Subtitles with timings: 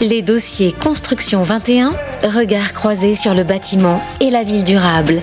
[0.00, 1.90] Les dossiers Construction 21,
[2.24, 5.22] regard croisé sur le bâtiment et la ville durable.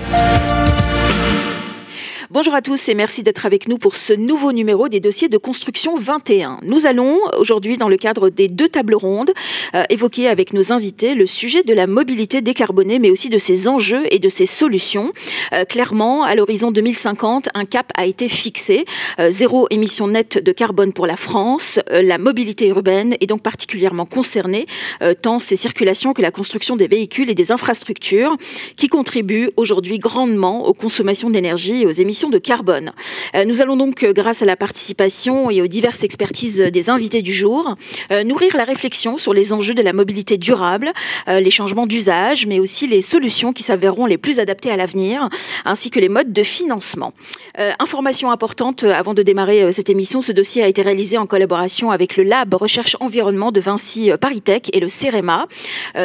[2.32, 5.36] Bonjour à tous et merci d'être avec nous pour ce nouveau numéro des dossiers de
[5.36, 6.60] construction 21.
[6.62, 9.32] Nous allons aujourd'hui, dans le cadre des deux tables rondes,
[9.74, 13.68] euh, évoquer avec nos invités le sujet de la mobilité décarbonée, mais aussi de ses
[13.68, 15.12] enjeux et de ses solutions.
[15.52, 18.86] Euh, clairement, à l'horizon 2050, un cap a été fixé.
[19.20, 21.80] Euh, zéro émission nette de carbone pour la France.
[21.90, 24.64] la mobilité urbaine est donc particulièrement concernée,
[25.20, 28.38] tant ces circulations que la construction des véhicules et des infrastructures,
[28.76, 32.92] qui contribuent aujourd'hui grandement aux consommations d'énergie et aux émissions de carbone.
[33.34, 37.22] Euh, nous allons donc, euh, grâce à la participation et aux diverses expertises des invités
[37.22, 37.76] du jour,
[38.10, 40.92] euh, nourrir la réflexion sur les enjeux de la mobilité durable,
[41.28, 45.28] les changements d'usage, mais aussi les solutions qui s'avéreront les plus adaptées à l'avenir,
[45.64, 47.12] ainsi que les modes de financement.
[47.78, 52.16] information importante avant de démarrer cette émission, ce dossier a été réalisé en collaboration avec
[52.16, 55.46] le Lab Recherche Environnement de Vinci Paritech et le CEREMA.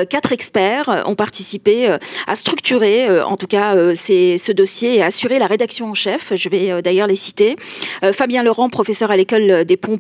[0.10, 1.96] quatre experts ont participé
[2.28, 6.50] à structurer, en tout cas, ce dossier et à assurer la rédaction en chef je
[6.50, 7.56] vais euh, d'ailleurs les citer.
[8.04, 9.98] Euh, Fabien Laurent, professeur à l'école des ponts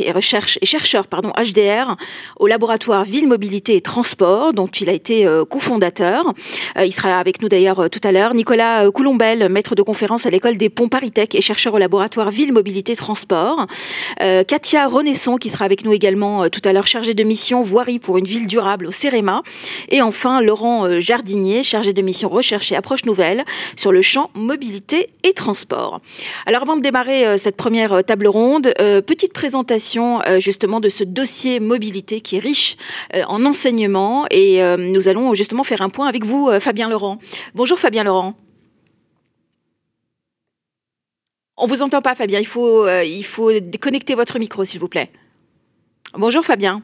[0.00, 1.96] et, recherche, et chercheur HDR
[2.38, 6.32] au laboratoire Ville, Mobilité et Transport, dont il a été euh, cofondateur.
[6.84, 8.34] il sera avec nous d'ailleurs tout à l'heure.
[8.34, 12.52] Nicolas Coulombel, maître de conférence à l'école des ponts Paritech et chercheur au laboratoire Ville,
[12.52, 13.66] Mobilité et Transport.
[14.18, 18.18] Katia Renesson, qui sera avec nous également tout à l'heure, chargée de mission voirie pour
[18.18, 19.42] une ville durable au CEREMA.
[19.88, 23.44] Et enfin, Laurent Jardinier, chargé de mission recherche et approche nouvelle
[23.76, 25.47] sur le champ mobilité et transport.
[26.46, 30.88] Alors avant de démarrer euh, cette première euh, table ronde, euh, petite présentation justement de
[30.88, 32.76] ce dossier mobilité qui est riche
[33.28, 37.18] en enseignements et nous allons justement faire un point avec vous, Fabien Laurent.
[37.54, 38.34] Bonjour Fabien Laurent.
[41.56, 42.40] On vous entend pas, Fabien.
[42.40, 45.10] Il faut, il faut déconnecter votre micro, s'il vous plaît.
[46.14, 46.82] Bonjour, Fabien.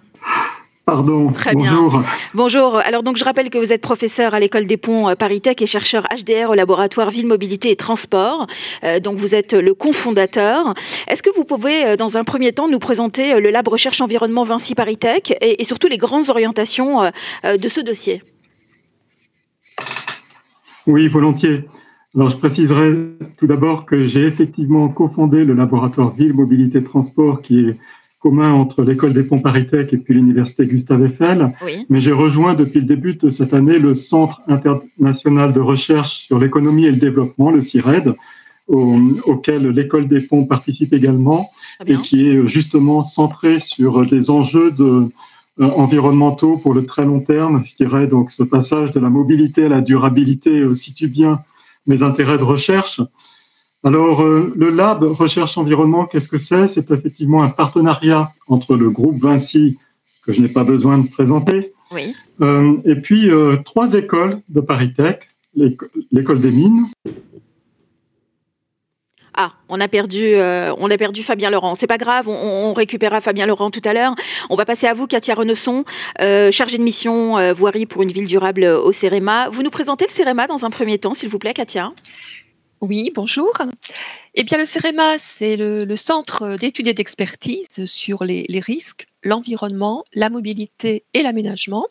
[0.86, 1.32] Pardon.
[1.32, 1.90] Très Bonjour.
[1.90, 2.04] bien.
[2.34, 2.77] Bonjour.
[2.77, 5.66] Alors donc je rappelle que vous êtes professeur à l'école des ponts euh, Paris-Tech et
[5.66, 8.46] chercheur HDR au laboratoire Ville Mobilité et Transport.
[8.84, 10.74] Euh, donc vous êtes le cofondateur.
[11.08, 14.44] Est-ce que vous pouvez euh, dans un premier temps nous présenter le lab recherche environnement
[14.44, 17.11] Vinci Paris-Tech et, et, surtout les grandes orientations
[17.44, 18.23] de ce dossier?
[20.86, 21.64] Oui, volontiers.
[22.14, 22.92] Alors je préciserai
[23.39, 27.78] tout d'abord que j'ai effectivement cofondé le laboratoire Ville Mobilité et Transport qui est
[28.24, 31.55] commun entre l'école des ponts Paritech et puis l'université Gustave Eiffel.
[31.90, 36.39] Mais j'ai rejoint depuis le début de cette année le Centre international de recherche sur
[36.39, 38.14] l'économie et le développement, le CIRED,
[38.68, 41.46] auquel l'école des ponts participe également
[41.86, 45.06] et qui est justement centré sur des enjeux de,
[45.61, 47.62] euh, environnementaux pour le très long terme.
[47.67, 51.41] Je dirais donc ce passage de la mobilité à la durabilité situe bien
[51.86, 53.02] mes intérêts de recherche.
[53.84, 56.68] Alors, euh, le Lab Recherche Environnement, qu'est-ce que c'est?
[56.68, 59.77] C'est effectivement un partenariat entre le groupe Vinci,
[60.24, 62.14] que je n'ai pas besoin de présenter, oui.
[62.40, 65.18] euh, et puis euh, trois écoles de Paris-Tech,
[65.55, 66.86] l'école des mines.
[69.36, 70.34] Ah, on a perdu,
[70.78, 71.74] on a perdu Fabien Laurent.
[71.74, 74.14] C'est pas grave, on, récupérera Fabien Laurent tout à l'heure.
[74.48, 75.84] On va passer à vous, Katia Renesson,
[76.20, 79.48] euh, chargée de mission voirie pour une ville durable au CEREMA.
[79.50, 81.92] Vous nous présentez le CEREMA dans un premier temps, s'il vous plaît, Katia?
[82.84, 83.50] Oui, bonjour.
[84.34, 90.28] Eh bien, le CEREMA, c'est le, centre d'études et d'expertise sur les, risques, l'environnement, la
[90.28, 91.86] mobilité et l'aménagement.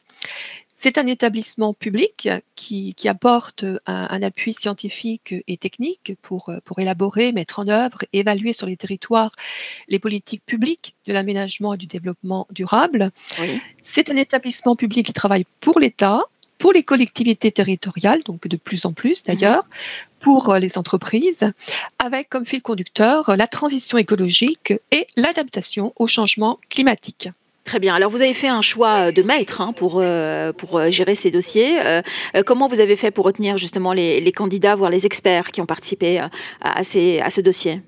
[0.76, 7.60] C'est un établissement public qui, apporte un, appui scientifique et technique pour, pour élaborer, mettre
[7.60, 9.32] en œuvre, évaluer sur les territoires
[9.88, 13.12] les politiques publiques de l'aménagement et du développement durable.
[13.82, 16.24] C'est un établissement public qui travaille pour l'État,
[16.64, 19.66] pour les collectivités territoriales, donc de plus en plus d'ailleurs,
[20.24, 21.52] pour euh, les entreprises,
[22.00, 27.30] avec comme fil conducteur euh, la transition écologique et l'adaptation au changement climatique.
[27.66, 27.94] Très bien.
[27.94, 31.78] Alors, vous avez fait un choix de maître hein, pour, euh, pour gérer ces dossiers.
[32.46, 36.22] comment vous avez fait pour retenir justement les, candidats, voire les experts qui ont participé
[36.84, 37.82] ces, à ce dossier?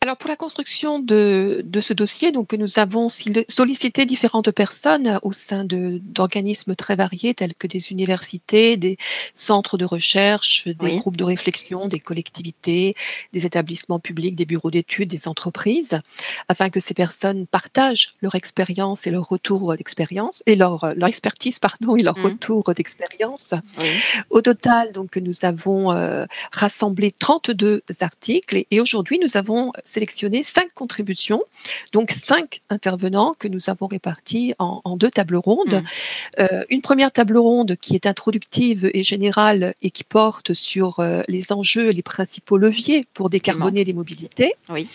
[0.00, 5.64] Alors pour la construction de, ce dossier, donc nous avons sollicité différentes personnes au sein
[5.64, 8.96] d'organismes très variés tels que des universités, des
[9.34, 12.96] centres de recherche, des groupes de réflexion, des collectivités,
[13.32, 16.00] des établissements publics, des bureaux d'études, des entreprises,
[16.48, 21.58] afin que ces personnes partagent leur expérience et leur retour d'expérience et leur, leur expertise
[21.58, 22.24] pardon et leur mmh.
[22.24, 23.54] retour d'expérience.
[24.30, 29.72] Au total, donc nous avons euh, rassemblé 32 articles et, et aujourd'hui nous avons avons
[29.84, 31.42] sélectionné cinq contributions,
[31.92, 35.82] donc cinq intervenants que nous avons répartis en, deux tables rondes.
[35.82, 36.40] Mmh.
[36.40, 41.22] Euh, une première table ronde qui est introductive et générale et qui porte sur euh,
[41.28, 44.54] les enjeux et les principaux leviers pour décarboner les mobilités.
[44.68, 44.88] Oui.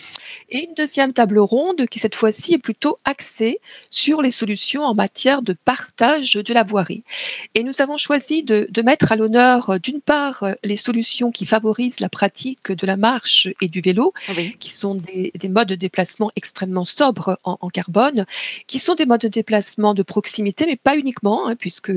[0.50, 4.94] Et une deuxième table ronde qui cette fois-ci est plutôt axée sur les solutions en
[4.94, 7.02] matière de partage de la voirie.
[7.54, 12.08] Et nous avons choisi de, mettre à l'honneur d'une part les solutions qui favorisent la
[12.08, 14.12] pratique de la marche et du vélo,
[14.58, 18.26] qui sont des, modes de déplacement extrêmement sobres en, carbone,
[18.66, 21.92] qui sont des modes de déplacement de proximité, mais pas uniquement, hein, puisque,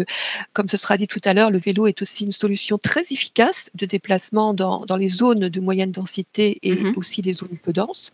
[0.54, 3.70] comme ce sera dit tout à l'heure, le vélo est aussi une solution très efficace
[3.76, 6.98] de déplacement dans, les zones de moyenne densité et mm-hmm.
[6.98, 8.14] aussi les zones peu denses.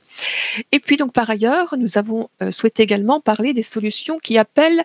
[0.72, 4.84] Et puis donc par ailleurs, nous avons euh, souhaité également parler des solutions qui appellent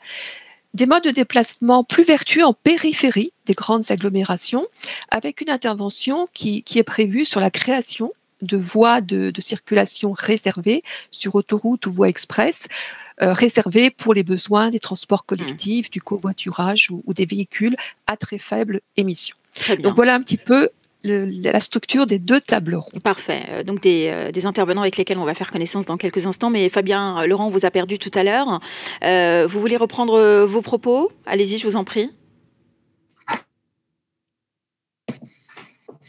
[0.75, 4.67] des modes de déplacement plus vertueux en périphérie des grandes agglomérations,
[5.11, 8.13] avec une intervention qui, est prévue sur la création
[8.43, 12.69] de voies de, circulation réservées sur autoroute ou voies express,
[13.23, 18.17] euh, réservées pour les besoins des transports collectifs, du covoiturage ou, ou, des véhicules à
[18.17, 19.37] très faible émission.
[19.81, 20.69] Donc voilà un petit peu
[21.05, 23.03] la structure des deux tables rondes.
[23.03, 23.43] Parfait.
[23.49, 26.51] Euh, donc euh, des, intervenants avec lesquels on va faire connaissance dans quelques instants.
[26.51, 28.61] Mais Fabien, Laurent vous a perdu tout à l'heure.
[29.49, 31.11] vous voulez reprendre vos propos?
[31.27, 32.11] Allez-y, je vous en prie.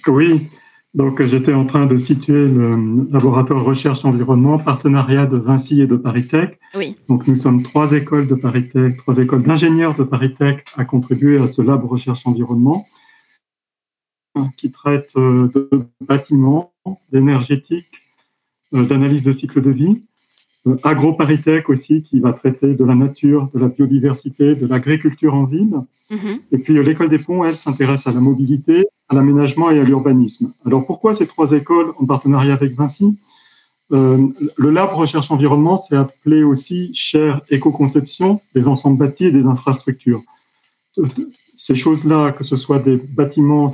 [0.08, 0.50] Oui.
[0.94, 5.96] Donc j'étais en train de situer le laboratoire recherche environnement, partenariat de Vinci et de
[5.96, 6.60] ParisTech.
[6.76, 6.96] Oui.
[7.10, 11.48] Donc nous sommes trois écoles de ParisTech, trois écoles d'ingénieurs de ParisTech à contribuer à
[11.48, 12.84] ce lab recherche environnement
[14.58, 15.70] qui traite euh, de
[16.02, 16.74] bâtiments,
[17.12, 17.86] d'énergétique,
[18.74, 20.06] euh, d'analyse de cycle de vie.
[20.66, 25.44] Euh, AgroParisTech aussi, qui va traiter de la nature, de la biodiversité, de l'agriculture en
[25.44, 25.76] ville.
[26.10, 26.40] Mm-hmm.
[26.54, 30.54] Et puis l'école des ponts, elle, s'intéresse à la mobilité, à l'aménagement et à l'urbanisme.
[30.66, 33.18] Alors pourquoi ces trois écoles en partenariat avec Vinci?
[33.92, 40.22] Le lab recherche environnement, c'est appelé aussi chaire éco-conception des ensembles bâtis et des infrastructures.
[41.58, 43.72] Ces choses-là, que ce soit des bâtiments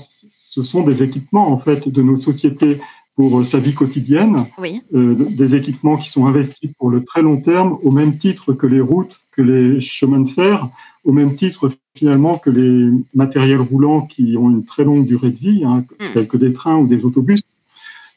[0.50, 2.82] ce sont des équipements en fait de nos sociétés
[3.20, 4.46] pour euh, sa vie quotidienne,
[4.94, 8.66] euh, des équipements qui sont investis pour le très long terme, au même titre que
[8.66, 10.70] les routes, que les chemins de fer,
[11.04, 15.36] au même titre finalement que les matériels roulants qui ont une très longue durée de
[15.36, 16.14] vie, hein, hmm.
[16.14, 17.42] tels que des trains ou des autobus.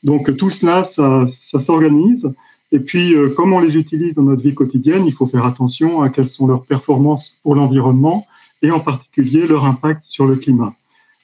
[0.04, 1.26] Donc tout cela, ça,
[1.58, 2.32] s'organise.
[2.70, 6.02] Et puis, euh, comme on les utilise dans notre vie quotidienne, il faut faire attention
[6.02, 8.24] à quelles sont leurs performances pour l'environnement
[8.62, 10.76] et en particulier leur impact sur le climat.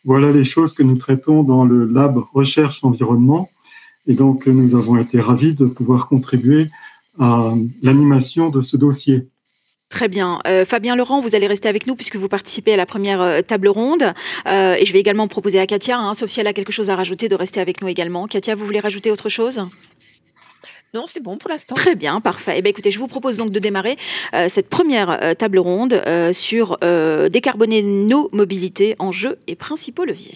[0.05, 3.49] Voilà les choses que nous traitons dans le lab recherche environnement.
[4.09, 6.69] Et donc, nous avons été ravis de pouvoir contribuer
[7.21, 7.53] à
[7.83, 9.29] l'animation de ce dossier.
[9.89, 10.39] Très bien.
[10.47, 13.41] Euh, Fabien Laurent, vous allez rester avec nous puisque vous participez à la première euh,
[13.41, 14.13] table ronde.
[14.47, 16.91] Euh, et je vais également proposer à Katia, hein, sauf si elle a quelque chose
[16.91, 18.27] à rajouter, de rester avec nous également.
[18.27, 19.63] Katia, vous voulez rajouter autre chose?
[20.95, 21.75] Non, c'est bon pour l'instant.
[21.75, 22.55] Très bien, parfait.
[22.57, 23.97] Eh bien, écoutez, je vous propose donc de démarrer
[24.35, 26.79] euh, cette première euh, table ronde euh, sur
[27.31, 30.33] décarboner nos mobilités, enjeux et principaux leviers.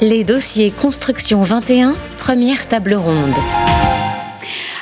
[0.00, 3.34] Les dossiers Construction 21, première table ronde.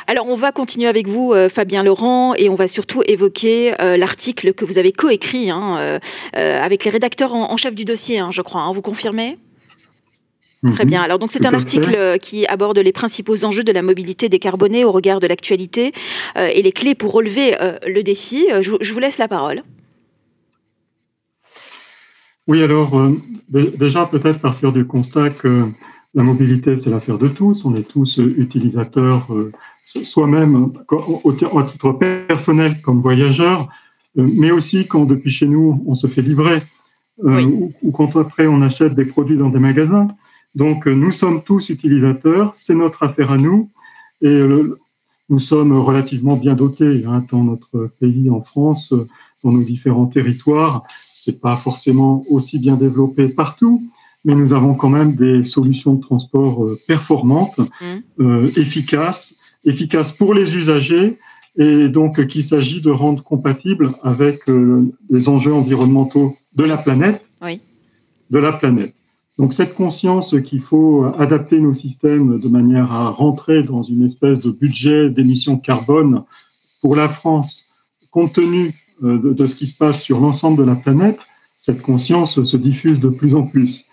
[0.07, 4.65] Alors, on va continuer avec vous, Fabien Laurent, et on va surtout évoquer l'article que
[4.65, 5.99] vous avez coécrit hein,
[6.35, 8.63] avec les rédacteurs en, chef du dossier, hein, je crois.
[8.63, 8.73] Hein.
[8.73, 9.39] vous confirmez?
[10.75, 11.03] Très bien.
[11.03, 14.85] Alors donc c'est un article euh, qui aborde les principaux enjeux de la mobilité décarbonée
[14.85, 15.93] au regard de l'actualité
[16.37, 18.47] euh, et les clés pour relever euh, le défi.
[18.61, 19.63] Je, vous laisse la parole.
[22.47, 22.97] Oui, alors
[23.51, 25.65] déjà peut-être partir du constat que
[26.15, 27.65] la mobilité c'est l'affaire de tous.
[27.65, 29.29] On est tous utilisateurs
[29.85, 33.69] soi-même au, titre personnel comme voyageurs,
[34.15, 36.61] mais aussi quand depuis chez nous on se fait livrer.
[37.23, 40.09] ou, quand après on achète des produits dans des magasins.
[40.55, 43.71] Donc, euh, nous sommes tous utilisateurs, c'est notre affaire à nous,
[44.23, 44.79] et euh,
[45.29, 48.95] nous sommes relativement bien dotés hein, dans notre pays, en France,
[49.45, 50.83] dans nos différents territoires.
[51.13, 53.83] C'est pas forcément aussi bien développé partout,
[54.25, 57.61] mais nous avons quand même des solutions de transport euh, performantes,
[58.19, 58.47] mmh.
[58.57, 61.19] efficaces, efficaces pour les usagers,
[61.59, 64.41] et donc qu'il s'agit de rendre compatibles avec
[65.09, 67.23] les enjeux environnementaux de la planète.
[67.41, 67.63] Oui.
[68.31, 68.95] De la planète.
[69.39, 74.39] Donc cette conscience qu'il faut adapter nos systèmes de manière à rentrer dans une espèce
[74.39, 76.23] de budget d'émissions carbone
[76.81, 77.67] pour la France,
[78.13, 81.19] compte tenu euh, de, ce qui se passe sur l'ensemble de la planète,
[81.59, 83.85] cette conscience se diffuse de plus en plus.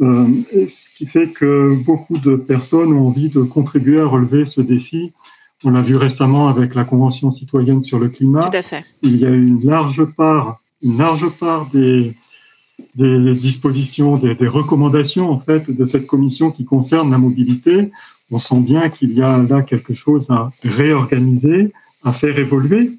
[0.00, 0.26] Euh,
[0.66, 5.12] ce qui fait que beaucoup de personnes ont envie de contribuer à relever ce défi.
[5.62, 8.48] On l'a vu récemment avec la Convention citoyenne sur le climat.
[8.48, 8.82] Tout à fait.
[9.02, 12.14] Il y a une large part, une large part des,
[12.94, 17.90] des dispositions, des, recommandations en fait de cette commission qui concerne la mobilité,
[18.30, 21.72] on sent bien qu'il y a là quelque chose à réorganiser,
[22.04, 22.98] à faire évoluer.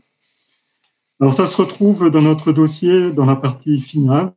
[1.19, 4.33] Alors ça se retrouve dans notre dossier, dans la partie finale,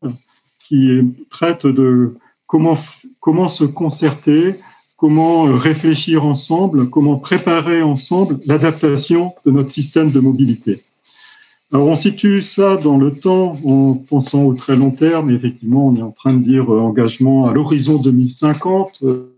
[0.68, 1.00] qui
[1.30, 2.14] traite de
[2.46, 2.78] comment,
[3.20, 4.56] comment se concerter,
[4.96, 10.82] comment réfléchir ensemble, comment préparer ensemble l'adaptation de notre système de mobilité.
[11.76, 15.28] Alors on situe ça dans le temps en pensant au très long terme.
[15.28, 19.36] Effectivement, on est en train de dire euh, engagement à l'horizon 2050, euh,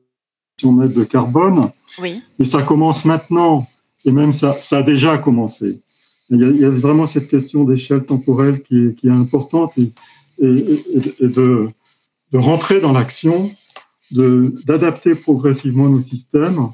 [0.62, 1.72] net de carbone.
[2.00, 2.22] Oui.
[2.38, 3.66] Mais ça commence maintenant,
[4.04, 5.82] et même ça, ça a déjà commencé.
[6.30, 9.10] Il y a, il y a vraiment cette question d'échelle temporelle qui est, qui est
[9.10, 9.92] importante et,
[10.40, 10.46] et,
[11.18, 11.66] et de,
[12.30, 13.50] de rentrer dans l'action,
[14.12, 16.68] d'adapter progressivement nos systèmes.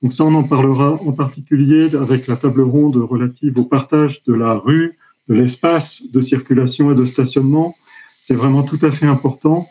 [0.00, 4.32] Donc ça, on en parlera en particulier avec la table ronde relative au partage de
[4.32, 4.96] la rue,
[5.28, 7.74] l'espace de circulation et de stationnement.
[8.20, 9.66] C'est vraiment tout à fait important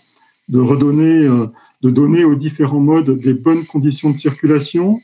[0.49, 1.47] de redonner, euh,
[1.81, 4.99] de donner aux différents modes des bonnes conditions de circulation,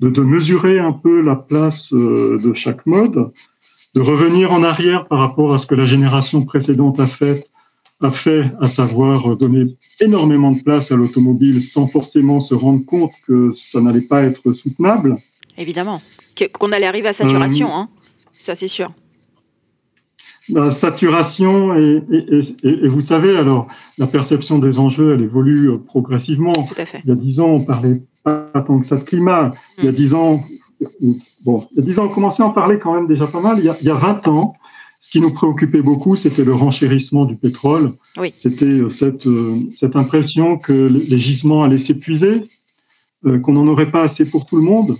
[0.00, 3.32] de, de mesurer un peu la place euh, de chaque mode,
[3.94, 7.46] de revenir en arrière par rapport à ce que la génération précédente a fait
[8.04, 13.12] a fait, à savoir donner énormément de place à l'automobile sans forcément se rendre compte
[13.26, 15.16] que ça n'allait pas être soutenable.
[15.56, 16.00] Évidemment,
[16.52, 17.88] qu'on allait arriver à saturation, euh, hein.
[18.32, 18.92] ça c'est sûr.
[20.48, 23.68] La saturation, et, et, vous savez, alors,
[23.98, 26.52] la perception des enjeux, elle évolue progressivement.
[26.52, 27.00] Tout à fait.
[27.04, 29.52] Il y a dix ans, on parlait pas tant que ça de climat.
[29.78, 29.94] Il y a mm.
[29.94, 30.40] dix ans,
[31.44, 33.40] bon, il y a dix ans, on commençait à en parler quand même déjà pas
[33.40, 33.58] mal.
[33.58, 34.54] Il y a, il y a 20 ans,
[35.00, 37.92] ce qui nous préoccupait beaucoup, c'était le renchérissement du pétrole.
[38.16, 38.32] Oui.
[38.34, 42.44] C'était euh, cette, euh, cette impression que les gisements allaient s'épuiser,
[43.26, 44.96] euh, qu'on n'en aurait pas assez pour tout le monde.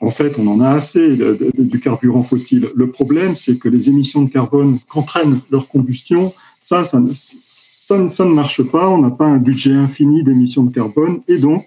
[0.00, 1.08] En fait, on en a assez
[1.56, 2.68] du carburant fossile.
[2.74, 8.24] Le problème, c'est que les émissions de carbone qu'entraîne leur combustion, ça, ça, ça, ça
[8.24, 8.88] ne marche pas.
[8.88, 11.20] On n'a pas un budget infini d'émissions de carbone.
[11.28, 11.64] Et donc,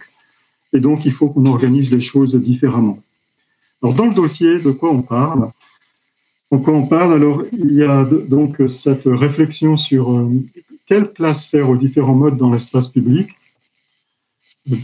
[0.74, 3.00] et donc il faut qu'on organise les choses différemment.
[3.82, 5.50] Alors, dans le dossier, de quoi on parle?
[6.52, 10.30] Donc, on parle, alors, il y a donc cette réflexion sur euh,
[10.88, 13.30] quelle place faire aux différents modes dans l'espace public,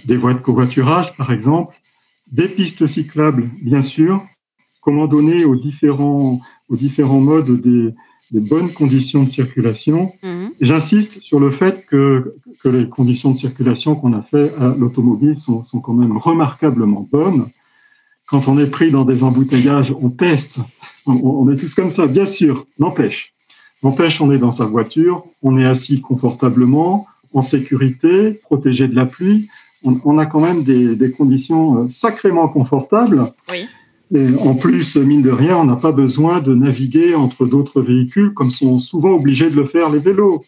[0.05, 1.75] des voies de covoiturage, par exemple,
[2.31, 4.24] des pistes cyclables, bien sûr,
[4.81, 7.93] comment donner aux différents, aux différents modes des,
[8.50, 10.12] bonnes conditions de circulation.
[10.21, 10.51] Mhm.
[10.62, 15.36] J'insiste sur le fait que, que, les conditions de circulation qu'on a fait à l'automobile
[15.38, 17.48] sont, sont quand même remarquablement bonnes.
[18.27, 20.59] Quand on est pris dans des embouteillages, on teste
[21.05, 23.31] on, est tous comme ça, bien sûr, n'empêche.
[23.83, 29.05] N'empêche, on est dans sa voiture, on est assis confortablement, en sécurité, protégé de la
[29.05, 29.48] pluie.
[29.83, 33.31] On, a quand même des, conditions euh, sacrément confortables.
[33.50, 33.67] Oui.
[34.13, 38.33] Et en plus, mine de rien, on n'a pas besoin de naviguer entre d'autres véhicules
[38.33, 40.41] comme sont souvent obligés de le faire les vélos.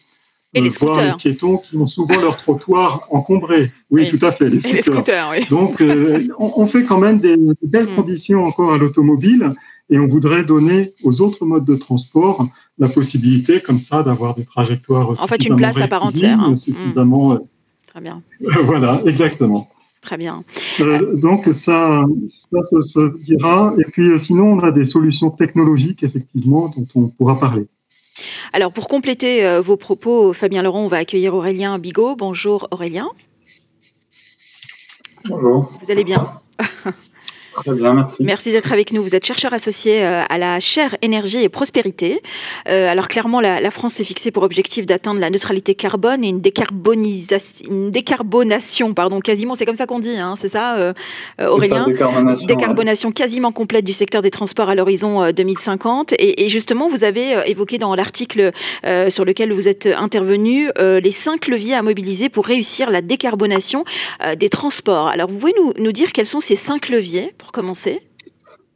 [0.54, 1.12] Et les scooters.
[1.12, 3.70] les piétons qui ont souvent leur trottoir encombré.
[3.90, 5.30] Oui, tout à fait, les scooters.
[5.30, 5.46] oui.
[5.48, 7.96] Donc, euh, on, fait quand même des belles mm.
[7.96, 9.50] conditions encore à l'automobile
[9.88, 12.46] et on voudrait donner aux autres modes de transport
[12.78, 15.10] la possibilité, comme ça, d'avoir des trajectoires.
[15.10, 16.40] En fait, une place à part entière.
[16.40, 16.56] Hein.
[16.56, 17.32] Suffisamment.
[17.32, 17.38] Euh,
[17.92, 18.22] Très bien.
[18.64, 19.68] voilà, exactement.
[20.00, 20.42] Très bien.
[20.80, 23.74] Euh, donc ça, ça se, dira.
[23.78, 27.66] Et puis euh, sinon, on a des solutions technologiques, effectivement, dont on pourra parler.
[28.52, 32.16] Alors pour compléter vos propos, Fabien Laurent, on va accueillir Aurélien Bigot.
[32.16, 33.10] Bonjour Aurélien.
[35.28, 35.70] Bonjour.
[35.82, 36.24] Vous allez bien?
[37.54, 38.16] Très bien, merci.
[38.20, 39.02] Merci d'être avec nous.
[39.02, 42.22] Vous êtes chercheur associé euh, à la chaire énergie et prospérité.
[42.68, 46.40] Euh, alors clairement, la, France s'est fixée pour objectif d'atteindre la neutralité carbone et une
[46.40, 50.92] décarbonisation, une décarbonation, pardon, quasiment, c'est comme ça qu'on dit, hein, c'est ça, euh,
[51.40, 51.86] Aurélien?
[51.86, 56.12] Décarbonation, décarbonation quasiment complète du secteur des transports à l'horizon 2050.
[56.14, 58.52] Et, et, justement, vous avez évoqué dans l'article
[59.08, 63.84] sur lequel vous êtes intervenu les cinq leviers à mobiliser pour réussir la décarbonation
[64.36, 65.08] des transports.
[65.08, 68.00] Alors, vous pouvez nous, nous dire quels sont ces cinq leviers pour commencer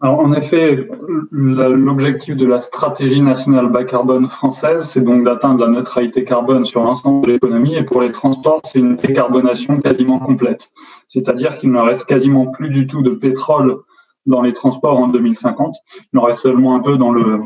[0.02, 0.86] alors, en effet,
[1.30, 6.82] l'objectif de la stratégie nationale bas carbone française, c'est donc d'atteindre la neutralité carbone sur
[6.82, 7.76] l'ensemble de l'économie.
[7.76, 10.68] Et pour les transports, c'est une décarbonation quasiment complète.
[11.08, 13.78] C'est-à-dire qu'il ne reste quasiment plus du tout de pétrole
[14.26, 15.74] dans les transports en 2050.
[16.12, 17.40] Il en reste seulement un peu dans le,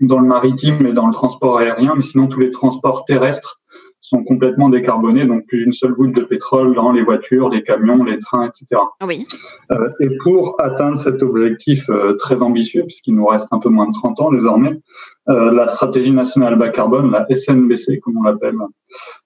[0.00, 3.60] dans le maritime et dans le transport aérien, mais sinon tous les transports terrestres
[4.06, 8.04] sont complètement décarbonés, donc plus une seule goutte de pétrole dans les voitures, les camions,
[8.04, 8.80] les trains, etc.
[9.04, 9.26] Oui.
[9.72, 13.88] Euh, et pour atteindre cet objectif euh, très ambitieux, puisqu'il nous reste un peu moins
[13.88, 14.80] de 30 ans désormais,
[15.28, 18.54] euh, la stratégie nationale bas carbone, la SNBC comme on l'appelle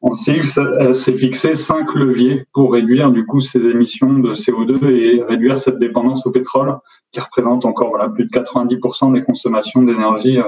[0.00, 0.46] en sigle,
[0.94, 5.78] s'est fixé cinq leviers pour réduire du coup ces émissions de CO2 et réduire cette
[5.78, 6.78] dépendance au pétrole
[7.12, 10.38] qui représente encore voilà, plus de 90% des consommations d'énergie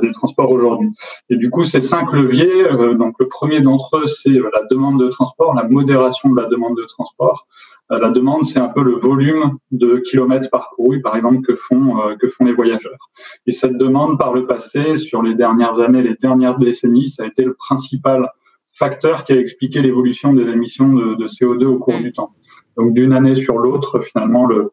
[0.00, 0.90] des transports aujourd'hui.
[1.30, 2.64] Et du coup, ces cinq leviers,
[2.98, 6.76] donc le premier d'entre eux, c'est la demande de transport, la modération de la demande
[6.76, 7.46] de transport.
[7.90, 12.28] la demande, c'est un peu le volume de kilomètres parcourus, par exemple, que font que
[12.28, 13.10] font les voyageurs.
[13.46, 17.26] Et cette demande, par le passé, sur les dernières années, les dernières décennies, ça a
[17.26, 18.30] été le principal
[18.76, 22.34] facteur qui a expliqué l'évolution des émissions de, CO2 au cours du temps.
[22.76, 24.72] Donc d'une année sur l'autre, finalement, le,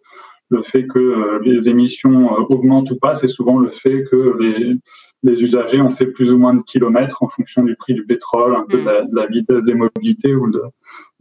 [0.53, 4.37] le fait que euh, les émissions euh, augmentent ou pas, c'est souvent le fait que
[4.39, 8.55] les, usagers ont fait plus ou moins de kilomètres en fonction du prix du pétrole,
[8.69, 10.61] de la vitesse des mobilités ou de,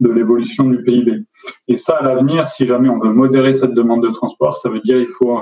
[0.01, 1.23] de l'évolution du PIB.
[1.67, 4.81] Et ça, à l'avenir, si jamais on veut modérer cette demande de transport, ça veut
[4.81, 5.39] dire qu'il faut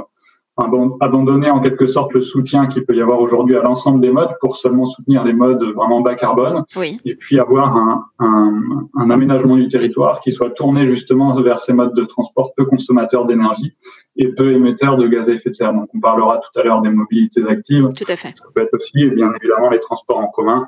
[1.00, 4.36] abandonner en quelque sorte le soutien qu'il peut y avoir aujourd'hui à l'ensemble des modes
[4.40, 6.64] pour seulement soutenir les modes vraiment bas carbone
[7.06, 11.74] et puis avoir un, un, un, aménagement du territoire qui soit tourné justement vers ces
[11.74, 13.76] modes de transport peu consommateurs d'énergie
[14.18, 15.74] et peu émetteurs de gaz à effet de serre.
[15.74, 17.90] Donc on parlera tout à l'heure des mobilités actives.
[17.98, 18.36] Tout à fait.
[18.36, 20.68] Ça peut être aussi bien évidemment les transports en commun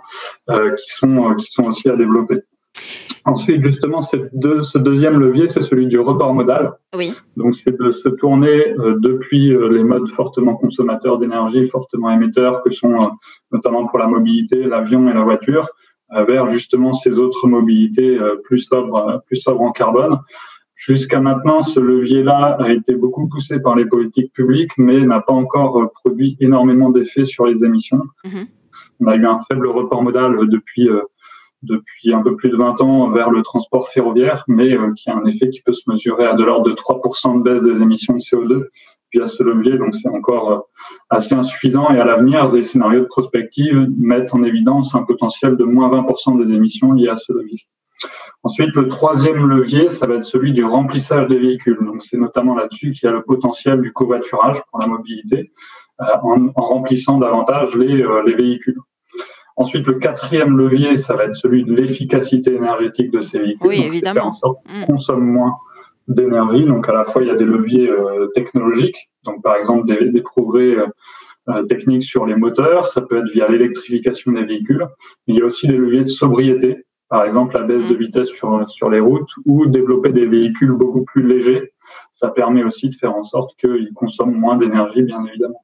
[0.50, 2.42] euh, qui sont euh, qui sont aussi à développer.
[3.26, 6.74] Ensuite, justement, ce deuxième levier, c'est celui du report modal.
[6.96, 7.14] Oui.
[7.38, 12.62] Donc, c'est de se tourner euh, depuis euh, les modes fortement consommateurs d'énergie, fortement émetteurs,
[12.64, 13.08] que sont euh,
[13.54, 15.70] notamment pour la mobilité, l'avion et la voiture,
[16.28, 20.20] vers justement ces autres mobilités plus sobres, plus sobres en carbone.
[20.76, 25.34] Jusqu'à maintenant, ce levier-là a été beaucoup poussé par les politiques publiques, mais n'a pas
[25.34, 28.04] encore produit énormément d'effets sur les émissions.
[28.26, 28.48] Mm-hmm.
[29.00, 30.88] On a eu un faible report modal depuis
[31.64, 35.16] depuis un peu plus de 20 ans vers le transport ferroviaire, mais euh, qui a
[35.16, 38.14] un effet qui peut se mesurer à de l'ordre de 3% de baisse des émissions
[38.14, 38.68] de CO2
[39.14, 39.78] via ce levier.
[39.78, 40.60] Donc c'est encore euh,
[41.10, 45.64] assez insuffisant et à l'avenir, des scénarios de prospective mettent en évidence un potentiel de
[45.64, 47.60] moins 20% des émissions liées à ce levier.
[48.44, 51.78] Ensuite, le troisième levier, ça va être celui du remplissage des véhicules.
[51.82, 55.52] Donc c'est notamment là-dessus qu'il y a le potentiel du covoiturage pour la mobilité,
[56.02, 58.04] euh, en, remplissant davantage les
[58.36, 58.78] véhicules.
[59.56, 63.68] Ensuite, le quatrième levier, ça va être celui de l'efficacité énergétique de ces véhicules.
[63.68, 64.14] Oui, évidemment.
[64.14, 64.86] Faire en sorte mm.
[64.86, 65.56] consomment moins
[66.08, 66.66] d'énergie.
[66.66, 70.10] Donc, à la fois, il y a des leviers euh, technologiques, donc par exemple des,
[70.10, 70.88] des progrès euh,
[71.50, 72.88] euh techniques sur les moteurs.
[72.88, 74.88] Ça peut être via l'électrification des véhicules.
[75.28, 78.00] il y a aussi des leviers de sobriété, par exemple la baisse de mm.
[78.00, 81.74] vitesse sur, sur les routes ou développer des véhicules beaucoup plus légers.
[82.12, 85.63] Ça permet aussi de faire en sorte qu'ils consomment moins d'énergie, bien évidemment.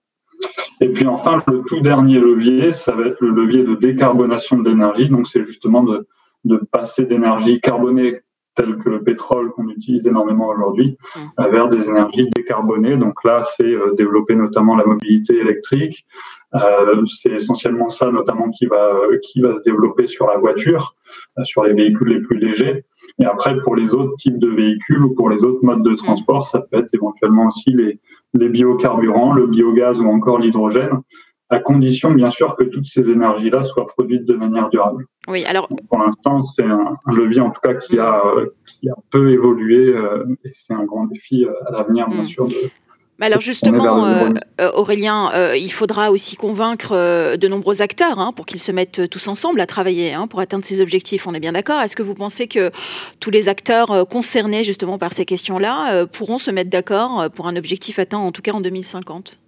[0.82, 4.70] Et puis enfin, le tout dernier levier, ça va être le levier de décarbonation de
[4.70, 5.10] l'énergie.
[5.10, 6.08] Donc c'est justement de,
[6.46, 8.20] de passer d'énergie carbonée
[8.56, 11.44] telle que le pétrole qu'on utilise énormément aujourd'hui mmh.
[11.52, 12.98] vers des énergies décarbonées.
[12.98, 16.06] Donc là, c'est euh, développer notamment la mobilité électrique.
[16.56, 20.96] Euh, c'est essentiellement ça, notamment, qui va qui va se développer sur la voiture,
[21.38, 22.86] euh, sur les véhicules les plus légers.
[23.20, 26.48] Et après, pour les autres types de véhicules ou pour les autres modes de transport,
[26.48, 28.00] ça peut être éventuellement aussi les
[28.34, 31.02] les biocarburants, le biogaz ou encore l'hydrogène,
[31.50, 35.06] à condition bien sûr que toutes ces énergies-là soient produites de manière durable.
[35.28, 38.22] Oui, alors pour l'instant, c'est un, levier en tout cas qui a,
[38.66, 42.28] qui a peu évolué euh, et c'est un grand défi euh, à l'avenir bien mm.
[42.28, 42.56] sûr de,
[43.26, 44.30] alors justement, euh,
[44.74, 49.60] Aurélien, il faudra aussi convaincre de nombreux acteurs hein, pour qu'ils se mettent tous ensemble
[49.62, 51.28] à travailler hein, pour atteindre ces objectifs.
[51.28, 51.82] On est bien d'accord.
[51.82, 52.72] Est-ce que vous pensez que
[53.20, 58.00] tous les acteurs concernés justement par ces questions-là pourront se mettre d'accord pour un objectif
[58.00, 59.40] atteint en tout cas en 2050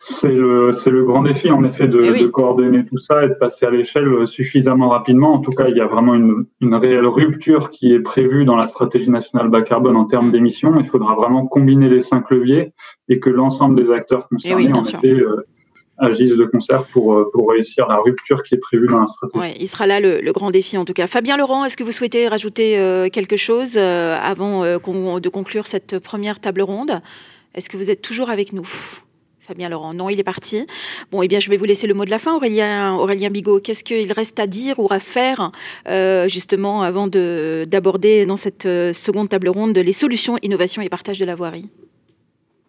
[0.00, 3.34] c'est le, le, grand défi, en effet, de, eh de, coordonner tout ça et de
[3.34, 5.34] passer à l'échelle suffisamment rapidement.
[5.34, 8.56] En tout cas, il y a vraiment une, une, réelle rupture qui est prévue dans
[8.56, 10.74] la stratégie nationale bas carbone en termes d'émissions.
[10.78, 12.72] Il faudra vraiment combiner les cinq leviers
[13.08, 15.46] et que l'ensemble des acteurs eh concernés, en effet, euh,
[15.98, 19.40] agissent de concert pour, euh, pour réussir la rupture qui est prévue dans la stratégie.
[19.40, 21.06] Ouais, il sera là le, le, grand défi en tout cas.
[21.06, 26.40] Fabien Laurent, est-ce que vous souhaitez rajouter euh, quelque chose avant de conclure cette première
[26.40, 27.00] table ronde?
[27.54, 28.68] Est-ce que vous êtes toujours avec nous?
[29.48, 29.94] Fabien Laurent.
[29.94, 30.66] Non, il est parti.
[31.10, 33.60] Bon, eh bien, je vais vous laisser le mot de la fin, Aurélien, Bigot.
[33.60, 35.52] Qu'est-ce qu'il reste à dire ou à faire,
[35.88, 41.18] euh, justement, avant d'aborder dans cette euh, seconde table ronde les solutions, innovation et partage
[41.18, 41.70] de la voirie?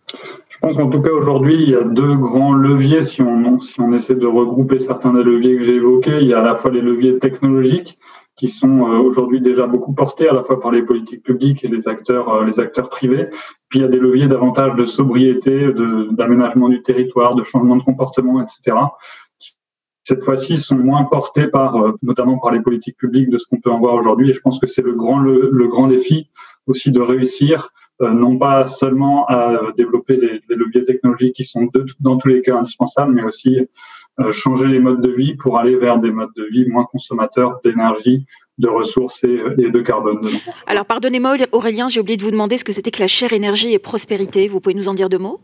[0.08, 3.02] Je pense qu'en tout cas, aujourd'hui, il y a deux grands leviers.
[3.02, 6.34] Si on, si on essaie de regrouper certains des leviers que j'ai évoqués, il y
[6.34, 7.98] a à la fois les leviers technologiques
[8.40, 11.68] qui sont euh, aujourd'hui déjà beaucoup portés à la fois par les politiques publiques et
[11.68, 13.28] les acteurs, euh, les acteurs privés.
[13.68, 15.74] Puis il y a des leviers davantage de sobriété,
[16.12, 18.78] d'aménagement du territoire, de changement de comportement, etc.
[20.04, 23.60] Cette fois-ci, sont moins portés par, euh, notamment par les politiques publiques de ce qu'on
[23.60, 24.30] peut en voir aujourd'hui.
[24.30, 26.30] Et je pense que c'est le grand, le, grand défi
[26.66, 31.68] aussi de réussir, non pas seulement à développer des, des leviers technologiques qui sont
[32.00, 33.60] dans tous les cas indispensables, mais aussi
[34.32, 38.26] changer les modes de vie pour aller vers des modes de vie moins consommateurs d'énergie,
[38.58, 40.20] de ressources et, de carbone.
[40.68, 43.74] Alors pardonnez-moi Aurélien, j'ai oublié de vous demander ce que c'était que la chère énergie
[43.74, 44.48] et prospérité.
[44.48, 45.40] Vous pouvez nous en dire deux mots?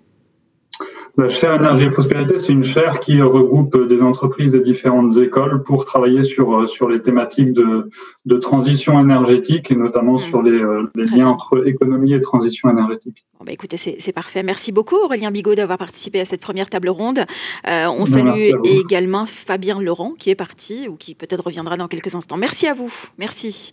[1.17, 5.63] La chaire énergie et prospérité, c'est une chaire qui regroupe des entreprises et différentes écoles
[5.63, 7.89] pour travailler sur, sur les thématiques de,
[8.25, 13.25] de transition énergétique et notamment sur les, euh, les liens entre économie et transition énergétique.
[13.39, 14.43] Bon bah écoutez, c'est parfait.
[14.43, 17.19] Merci beaucoup Aurélien Bigot d'avoir participé à cette première table ronde.
[17.67, 22.15] Euh, on salue également Fabien Laurent qui est parti ou qui peut-être reviendra dans quelques
[22.15, 22.37] instants.
[22.37, 22.91] Merci à vous.
[23.17, 23.71] Merci.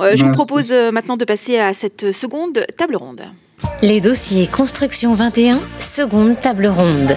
[0.00, 3.22] Euh, je vous propose maintenant de passer à cette seconde table ronde.
[3.84, 7.16] Les dossiers Construction 21, seconde table ronde.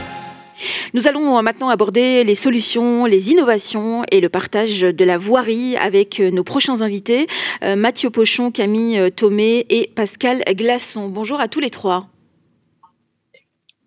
[0.96, 6.20] Nous allons maintenant aborder les solutions, les innovations et le partage de la voirie avec
[6.20, 7.28] nos prochains invités,
[7.64, 11.10] euh, Mathieu Pochon, Camille euh, Thomé et Pascal Glasson.
[11.10, 12.08] Bonjour à tous les trois.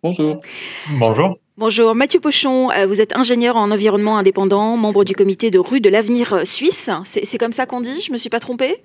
[0.05, 0.39] Bonjour.
[1.01, 1.37] Bonjour.
[1.57, 5.81] Bonjour, Mathieu Pochon, euh, vous êtes ingénieur en environnement indépendant, membre du comité de rue
[5.81, 6.91] de l'avenir suisse.
[7.03, 8.77] C'est comme ça qu'on dit Je ne me suis pas trompée?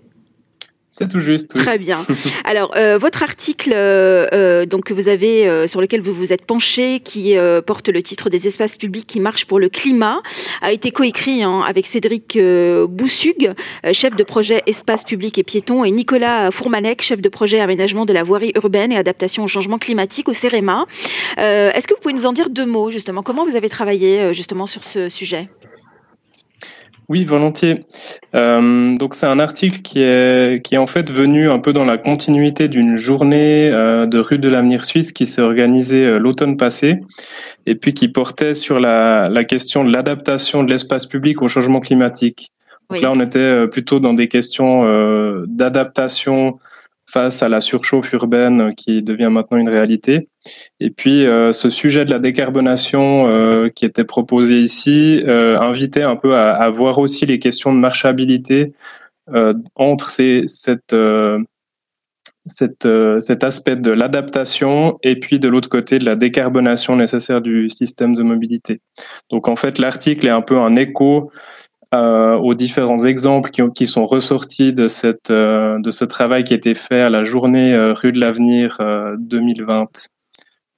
[0.95, 1.55] C'est tout juste.
[1.55, 1.97] Très bien.
[2.45, 6.45] Alors, euh, votre article, euh, euh, donc que vous avez, sur lequel vous vous êtes
[6.45, 10.21] penché, qui porte le titre des espaces publics qui marchent pour le climat,
[10.61, 12.37] a été coécrit hein, avec Cédric
[12.89, 13.53] Boussug,
[13.91, 18.13] chef de projet espace public et piéton, et Nicolas Fourmanec, chef de projet aménagement de
[18.13, 20.85] la voirie urbaine et adaptation au changement climatique au CEREMA.
[21.37, 23.23] Est-ce que vous pouvez nous en dire deux mots justement?
[23.23, 25.49] Comment vous avez travaillé justement sur ce sujet?
[27.09, 27.81] Oui, volontiers.
[28.33, 31.83] Euh, donc c'est un article qui est qui est en fait venu un peu dans
[31.83, 36.55] la continuité d'une journée euh, de rue de l'avenir suisse qui s'est organisée euh, l'automne
[36.55, 37.01] passé
[37.65, 41.81] et puis qui portait sur la, la question de l'adaptation de l'espace public au changement
[41.81, 42.51] climatique.
[42.89, 44.85] Donc là, on était plutôt dans des questions
[45.47, 46.59] d'adaptation
[47.13, 50.29] face à la surchauffe urbaine qui devient maintenant une réalité.
[50.79, 56.01] Et puis euh, ce sujet de la décarbonation euh, qui était proposé ici euh, invitait
[56.01, 58.73] un peu à, voir aussi les questions de marchabilité
[59.75, 60.95] entre ces, cette,
[62.45, 68.15] cet aspect de l'adaptation et puis de l'autre côté de la décarbonation nécessaire du système
[68.15, 68.81] de mobilité.
[69.29, 71.31] Donc en fait l'article est un peu un écho
[71.93, 76.53] euh, aux différents exemples qui, qui, sont ressortis de, cette, euh, de ce travail qui
[76.53, 78.79] a été fait à la journée euh, Rue de l'Avenir
[79.19, 80.07] 2020.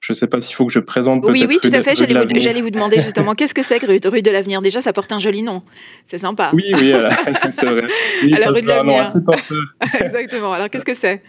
[0.00, 1.32] Je ne sais pas s'il faut que je présente peut-être.
[1.32, 1.96] Oui, oui, tout à fait.
[1.96, 4.60] J'allais vous, vous, demander justement qu'est-ce que c'est que rue, rue de l'Avenir?
[4.60, 5.62] Déjà, ça porte un joli nom.
[6.04, 6.50] C'est sympa.
[6.52, 6.92] Oui, oui,
[7.50, 7.84] c'est vrai.
[8.22, 9.06] Oui, la rue de l'Avenir.
[10.00, 10.52] Exactement.
[10.52, 11.22] Alors, qu'est-ce que c'est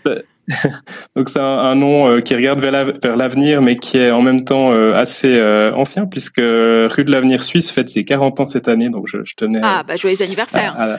[1.15, 2.71] Donc c'est un, nom euh, qui regarde vers
[3.15, 7.43] l'avenir, mais qui est en même temps euh, assez euh, ancien, puisque Rue de l'Avenir
[7.43, 9.59] Suisse fête ses 40 ans cette année, donc je, je tenais...
[9.61, 10.75] Ah, bah joyeux anniversaire.
[10.77, 10.95] à, la...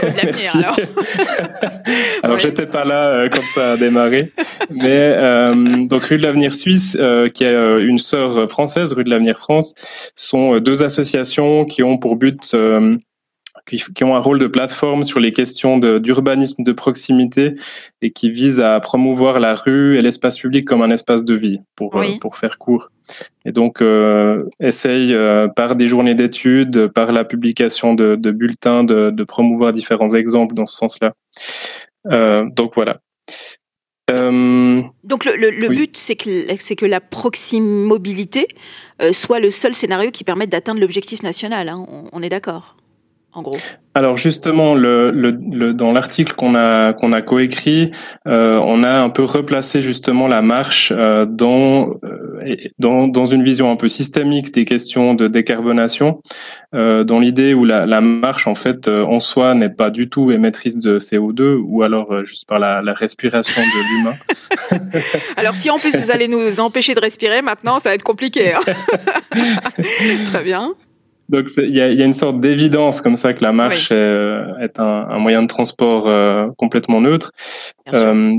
[0.00, 0.76] Rue de l'Avenir, alors.
[2.22, 4.30] Alors j'étais pas là quand ça a démarré,
[4.70, 5.16] mais
[5.86, 6.96] donc Rue de l'Avenir Suisse,
[7.34, 9.74] qui est une sœur française, Rue de l'Avenir France,
[10.14, 12.54] sont deux associations qui ont pour but
[13.66, 17.54] qui, ont un rôle de plateforme sur les questions d'urbanisme de, proximité
[18.00, 21.58] et qui visent à promouvoir la rue et l'espace public comme un espace de vie,
[21.76, 22.90] pour, euh, pour faire court.
[23.44, 28.84] Et donc, euh, essaye euh, par des journées d'études, par la publication de, de bulletins,
[28.84, 31.12] de, de, promouvoir différents exemples dans ce sens-là.
[32.10, 33.00] Euh, donc voilà.
[34.08, 38.46] Donc le, le, but, c'est que, que la proximité
[39.12, 41.70] soit le seul scénario qui permette d'atteindre l'objectif national.
[41.70, 41.86] Hein.
[41.88, 42.76] on, on est d'accord
[43.32, 43.58] en gros
[43.94, 47.90] alors justement, le, le, dans l'article qu'on a qu'on a coécrit,
[48.26, 53.44] euh, on a un peu replacé justement la marche euh, dans, euh, dans dans une
[53.44, 56.22] vision un peu systémique des questions de décarbonation,
[56.72, 60.78] dans l'idée où la, la, marche en fait en soi n'est pas du tout émettrice
[60.78, 64.14] de CO2 ou alors juste par la, la respiration de l'humain.
[65.36, 68.54] alors si en plus vous allez nous empêcher de respirer maintenant, ça va être compliqué.
[68.54, 68.62] Hein
[70.26, 70.74] Très bien.
[71.28, 74.40] Donc il y a, y a, une sorte d'évidence comme ça que la marche est,
[74.60, 77.32] est un, un, moyen de transport euh, complètement neutre.
[77.94, 78.38] Euh,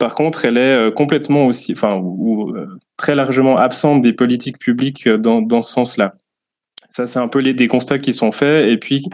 [0.00, 2.66] par contre, elle est euh, complètement aussi, enfin, ou, euh,
[2.96, 6.12] très largement absente des politiques publiques dans, dans ce sens-là.
[6.88, 8.66] Ça, c'est un peu les, des constats qui sont faits.
[8.66, 9.04] Et puis,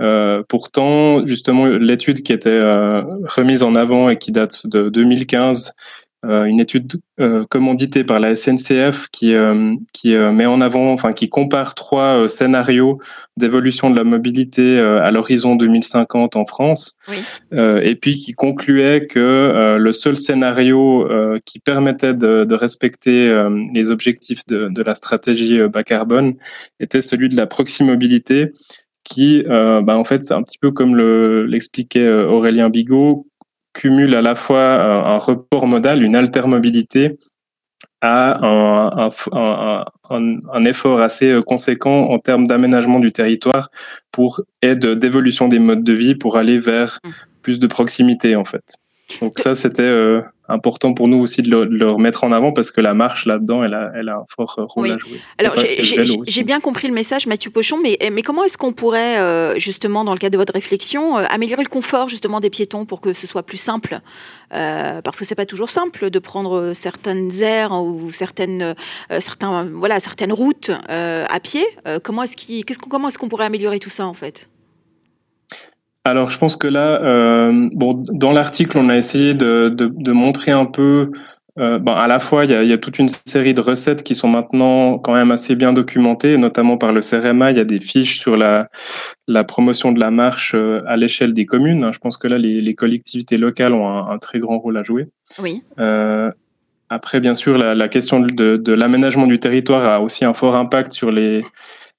[0.00, 5.99] euh, pourtant, justement, l'étude qui était remise en avant et qui date de 2015 euh,
[6.22, 11.28] une étude euh, commanditée par la SNCF qui euh, qui met en avant, enfin qui
[11.28, 12.98] compare trois scénarios
[13.36, 17.16] d'évolution de la mobilité à l'horizon 2050 en France, oui.
[17.82, 21.08] et puis qui concluait que le seul scénario
[21.44, 26.34] qui permettait de, de respecter les objectifs de, de, la stratégie bas carbone
[26.80, 28.52] était celui de la proximobilité
[29.04, 30.96] qui, bah, en fait, c'est un petit peu comme
[31.46, 33.26] l'expliquait Aurélien Bigot,
[33.72, 37.18] cumule à la fois euh, un report modal, une altermobilité,
[38.00, 43.70] à un, un, un, un, effort assez euh, conséquent en termes d'aménagement du territoire
[44.10, 47.10] pour aide d'évolution des modes de vie pour aller vers mmh.
[47.42, 48.76] plus de proximité en fait.
[49.20, 52.80] Donc ça, c'était euh, important pour nous aussi de le, remettre en avant parce que
[52.80, 55.20] la marche là-dedans, elle a, elle a un fort rôle à jouer.
[55.38, 59.58] Alors j'ai bien compris le message, Mathieu Pochon, mais, mais comment est-ce qu'on pourrait euh,
[59.58, 63.00] justement, dans le cadre de votre réflexion, euh, améliorer le confort justement des piétons pour
[63.00, 64.00] que ce soit plus simple
[64.50, 68.74] Parce que c'est pas toujours simple de prendre certaines aires ou certaines,
[69.20, 71.64] certains, voilà, certaines routes à pied.
[72.02, 74.48] comment est-ce qu'on est comment est-ce qu'on pourrait améliorer tout ça en fait?
[76.04, 80.12] Alors, je pense que là, euh, bon, dans l'article, on a essayé de, de, de
[80.12, 81.10] montrer un peu.
[81.58, 83.60] Euh, bon, à la fois, il y, a, il y, a, toute une série de
[83.60, 87.50] recettes qui sont maintenant quand même assez bien documentées, notamment par le CRMA.
[87.50, 88.68] Il y a des fiches sur la,
[89.28, 91.92] la promotion de la marche euh, à l'échelle des communes.
[91.92, 94.82] Je pense que là, les, les collectivités locales ont un, un, très grand rôle à
[94.82, 95.08] jouer.
[95.38, 95.62] Oui.
[95.78, 96.30] Euh,
[96.88, 100.56] après, bien sûr, la, la question de, de l'aménagement du territoire a aussi un fort
[100.56, 101.44] impact sur les,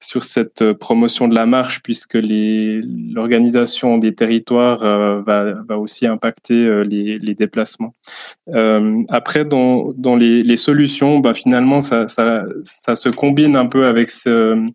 [0.02, 6.08] sur cette euh, promotion de la marche puisque l'organisation des territoires euh, va, va, aussi
[6.08, 7.94] impacter euh, les, les, déplacements.
[8.50, 13.68] Euh, après, dans, dans les, les, solutions, bah, finalement, ça, ça, ça, se combine un
[13.68, 14.68] peu avec ce,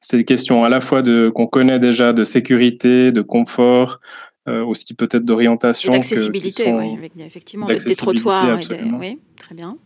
[0.00, 4.00] ces questions à la fois de qu'on connaît déjà de sécurité, de confort,
[4.46, 5.92] aussi peut-être d'orientation.
[5.92, 8.60] D'accessibilité, oui, effectivement, des trottoirs.
[8.60, 8.64] Et.
[8.98, 9.78] Oui, très bien.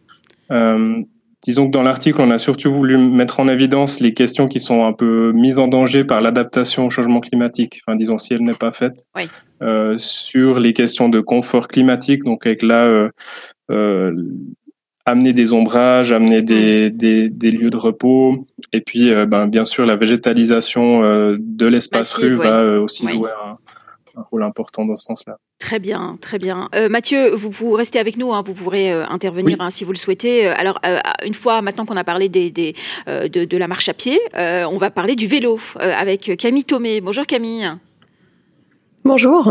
[1.44, 4.85] Disons que dans l'article, on a surtout voulu mettre en évidence les questions qui sont
[4.85, 7.81] un peu mises en danger par l'adaptation au changement climatique.
[7.87, 9.05] Enfin, disons si elle n'est pas faite.
[9.16, 9.29] Oui.
[9.62, 13.09] Euh, sur les questions de confort climatique, donc avec là euh,
[13.70, 14.12] euh,
[15.05, 16.96] amener des ombrages, amener des, mm.
[16.96, 18.38] des, des, lieux de repos,
[18.72, 21.01] et puis euh, ben, bien sûr la végétalisation
[21.38, 23.57] de l'espace rue va aussi jouer un,
[24.19, 25.39] un rôle important dans ce sens-là.
[25.59, 26.69] Très bien, très bien.
[26.75, 29.65] Euh, Mathieu, vous, vous restez avec nous, hein, vous pourrez euh, intervenir oui.
[29.65, 30.49] hein, si vous le souhaitez.
[30.49, 32.75] Euh, alors, euh, une fois maintenant qu'on a parlé des, des
[33.09, 37.01] euh, de, de, la marche à pied, on va parler du vélo avec Camille Thomé.
[37.01, 37.71] Bonjour Camille.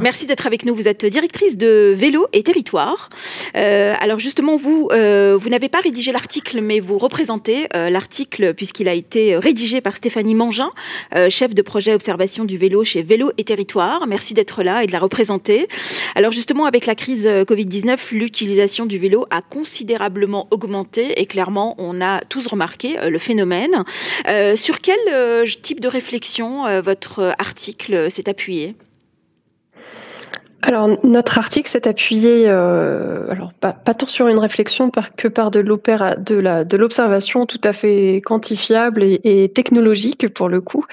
[0.04, 0.76] Merci d'être avec nous.
[0.76, 3.10] Vous êtes directrice de Vélo et Territoire.
[3.56, 8.54] Euh, alors justement, vous, euh, vous n'avez pas rédigé l'article, mais vous représentez euh, l'article
[8.54, 10.70] puisqu'il a été rédigé par Stéphanie Mangin,
[11.30, 14.06] chef de projet observation du vélo chez Vélo et Territoire.
[14.08, 15.68] Merci d'être là et de la représenter.
[16.16, 22.00] Alors justement, avec la crise Covid-19, l'utilisation du vélo a considérablement augmenté et clairement, on
[22.00, 23.84] a tous remarqué le phénomène.
[24.56, 25.00] sur quel
[25.62, 28.76] type de réflexion votre article s'est appuyé?
[30.68, 35.28] Alors notre article s'est appuyé, euh, alors pas, pas, tant sur une réflexion par, que
[35.28, 40.60] par de l'opéra, de de l'observation tout à fait quantifiable et, et technologique pour le
[40.62, 40.86] coup,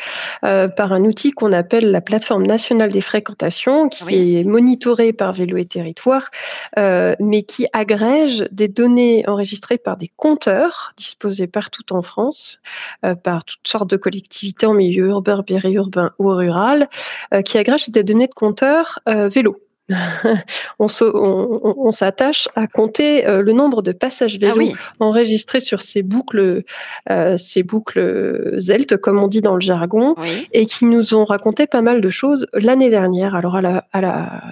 [0.45, 4.37] euh, par un outil qu'on appelle la plateforme nationale des fréquentations, qui oui.
[4.37, 6.31] est monitorée par Vélo et Territoire,
[6.79, 12.61] euh, mais qui agrège des données enregistrées par des compteurs disposés partout en France,
[13.05, 16.89] euh, par toutes sortes de collectivités en milieu urbain, périurbain ou rural,
[17.33, 19.59] euh, qui agrègent des données de compteurs euh, vélo.
[20.79, 24.75] on, on, on s'attache à compter euh, le nombre de passages vélo ah oui.
[24.99, 26.62] enregistrés sur ces boucles,
[27.11, 30.49] euh, ces boucles ZELT, comme on dit dans le jargon, oui.
[30.53, 33.35] et qui nous ont raconté pas mal de choses l'année dernière.
[33.35, 34.42] Alors, à la, à la,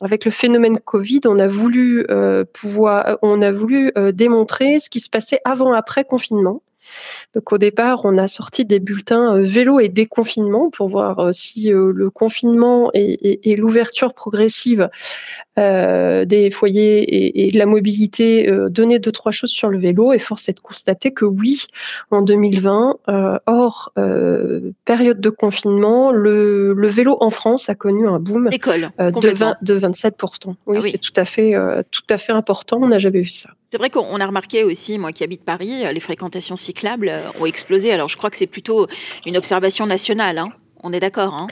[0.00, 4.88] avec le phénomène Covid, on a voulu euh, pouvoir, on a voulu euh, démontrer ce
[4.88, 6.62] qui se passait avant-après confinement.
[7.34, 11.32] Donc au départ, on a sorti des bulletins euh, vélo et déconfinement pour voir euh,
[11.32, 14.88] si euh, le confinement et, et, et l'ouverture progressive
[15.60, 19.78] euh, des foyers et, et, de la mobilité euh, donnaient deux trois choses sur le
[19.78, 20.12] vélo.
[20.12, 21.66] Et force est de constater que oui,
[22.10, 23.92] en 2020, euh, hors
[24.84, 29.56] période de confinement, le, le, vélo en France a connu un boom École, de, 20,
[29.60, 30.90] de 27 Oui, ah oui.
[30.90, 31.54] c'est tout à fait
[31.90, 32.78] tout à fait important.
[32.80, 33.50] On n'a jamais vu ça.
[33.70, 37.92] C'est vrai qu'on a remarqué aussi, moi qui habite Paris, les fréquentations cyclables ont explosé.
[37.92, 38.86] Alors je crois que c'est plutôt
[39.26, 40.38] une observation nationale.
[40.38, 40.50] Hein.
[40.82, 41.34] On est d'accord.
[41.34, 41.48] Hein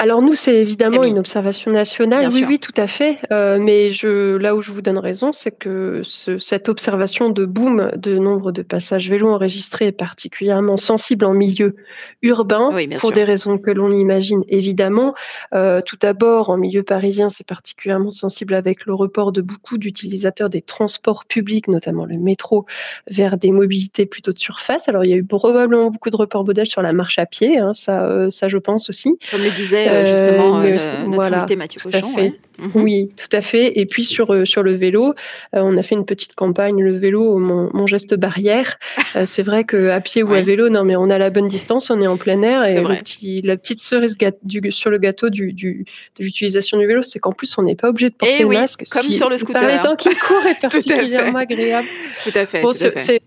[0.00, 1.10] alors nous, c'est évidemment oui.
[1.10, 2.20] une observation nationale.
[2.20, 2.48] Bien oui, sûr.
[2.48, 3.18] oui, tout à fait.
[3.32, 7.44] Euh, mais je, là où je vous donne raison, c'est que ce, cette observation de
[7.44, 11.76] boom de nombre de passages vélos enregistrés est particulièrement sensible en milieu
[12.22, 13.12] urbain oui, pour sûr.
[13.12, 15.14] des raisons que l'on imagine évidemment.
[15.52, 20.48] Euh, tout d'abord, en milieu parisien, c'est particulièrement sensible avec le report de beaucoup d'utilisateurs
[20.48, 22.64] des transports publics, notamment le métro,
[23.10, 24.88] vers des mobilités plutôt de surface.
[24.88, 27.58] Alors il y a eu probablement beaucoup de reports modèles sur la marche à pied,
[27.58, 29.18] hein, ça, euh, ça je pense aussi.
[29.30, 32.14] Comme le disait justement euh, le, notre voilà, Mathieu Cochon.
[32.14, 32.32] Ouais.
[32.58, 32.68] Mmh.
[32.74, 33.78] Oui, tout à fait.
[33.78, 35.14] Et puis sur, euh, sur le vélo,
[35.52, 38.78] on a fait une petite campagne, le vélo, mon, mon geste barrière.
[39.24, 40.38] c'est vrai qu'à pied ou ouais.
[40.38, 42.64] à vélo, non, mais on a la bonne distance, on est en plein air.
[42.64, 45.84] Et petit, la petite cerise du, sur le gâteau du, du,
[46.18, 48.46] de l'utilisation du vélo, c'est qu'en plus, on n'est pas obligé de porter et le
[48.46, 48.84] oui, masque.
[48.90, 49.60] Comme qui, sur le scooter.
[49.60, 51.88] Par les temps qui courent est particulièrement agréable.
[52.24, 52.62] Tout à fait.
[52.62, 53.20] Bon, c'est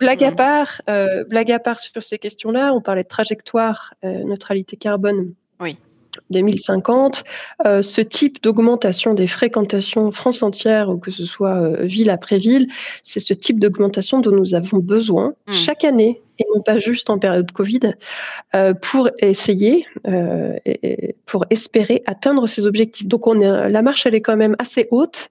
[0.00, 4.24] Blague à part, euh, blague à part sur ces questions-là, on parlait de trajectoire, euh,
[4.24, 5.34] neutralité carbone.
[5.60, 5.76] Oui
[6.30, 7.24] 2050,
[7.66, 12.38] euh, ce type d'augmentation des fréquentations France entière, ou que ce soit euh, ville après
[12.38, 12.68] ville,
[13.02, 15.52] c'est ce type d'augmentation dont nous avons besoin mmh.
[15.54, 17.80] chaque année et non pas juste en période Covid,
[18.54, 19.84] euh, pour essayer,
[20.64, 23.06] et, pour espérer atteindre ces objectifs.
[23.06, 25.28] Donc on est, la marche, elle est quand même assez haute,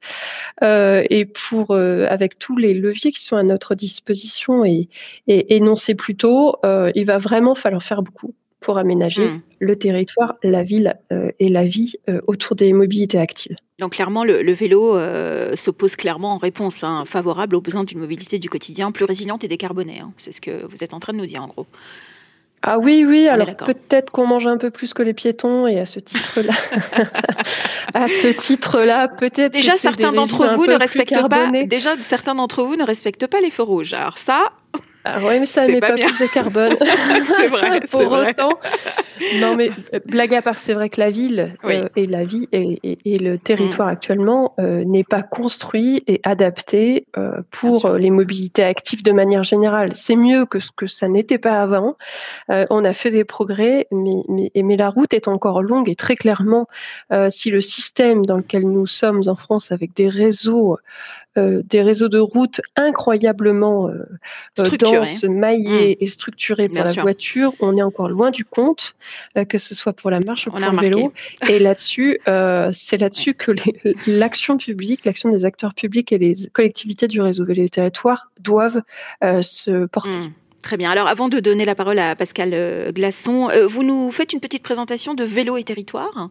[0.62, 4.88] et pour avec tous les leviers qui sont à notre disposition et,
[5.26, 6.58] et énoncés plus tôt,
[6.94, 9.42] il va vraiment falloir faire beaucoup pour aménager mmh.
[9.60, 13.56] le territoire, la ville euh, et la vie euh, autour des mobilités actives.
[13.80, 18.38] Donc clairement, le, vélo euh, s'oppose clairement en réponse hein, favorable aux besoins d'une mobilité
[18.38, 20.02] du quotidien plus résiliente et décarbonée.
[20.02, 20.12] Hein.
[20.18, 21.66] C'est ce que vous êtes en train de nous dire en gros.
[22.62, 25.86] Ah oui, oui, alors peut-être qu'on mange un peu plus que les piétons et à
[25.86, 26.54] ce titre-là,
[27.94, 29.54] à ce titre-là, peut-être.
[29.54, 31.50] Déjà, certains d'entre vous ne respectent pas.
[31.66, 33.94] Déjà, certains d'entre vous ne respectent pas les feux rouges.
[33.94, 34.52] Alors ça,
[35.16, 36.76] ah oui, mais ça n'est pas, plus de carbone.
[37.38, 37.82] c'est vrai.
[37.92, 38.58] Pour autant.
[39.42, 42.48] Non, mais euh, blague à part, c'est vrai que la ville euh, et la vie
[42.52, 43.92] et, le territoire mm.
[43.92, 47.06] actuellement euh, n'est pas construit et adapté
[47.52, 49.92] pour les mobilités actives de manière générale.
[49.96, 51.96] C'est mieux que ce que ça n'était pas avant.
[52.48, 56.16] on a fait des progrès, mais, mais, mais, la route est encore longue et très
[56.16, 56.68] clairement,
[57.30, 60.78] si le système dans lequel nous sommes en France avec des réseaux
[61.38, 64.06] des réseaux de routes incroyablement euh,
[65.00, 66.04] euh denses, maillés mmh.
[66.04, 68.96] et structurés pour la voiture, on est encore loin du compte,
[69.38, 71.14] euh, que ce soit pour la marche ou pour le vélo.
[71.50, 72.20] Et là-dessus,
[72.74, 73.52] c'est là-dessus que
[74.08, 78.82] l'action publique, l'action des acteurs publics et les collectivités du réseau vélo et territoire doivent
[79.22, 80.18] se porter.
[80.18, 80.34] Mmh.
[80.62, 80.92] Très bien.
[80.92, 85.14] Alors, avant de donner la parole à Pascal Glasson, vous nous faites une petite présentation
[85.14, 86.30] de Vélo et Territoire.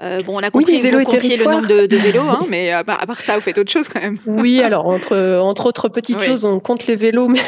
[0.00, 2.84] Euh, bon, on a compris que vous comptiez le nombre de, vélos, hein, mais à
[2.84, 4.18] part, ça, vous faites autre chose quand même.
[4.26, 7.40] Oui, alors entre, entre autres petites choses, on compte les vélos, mais,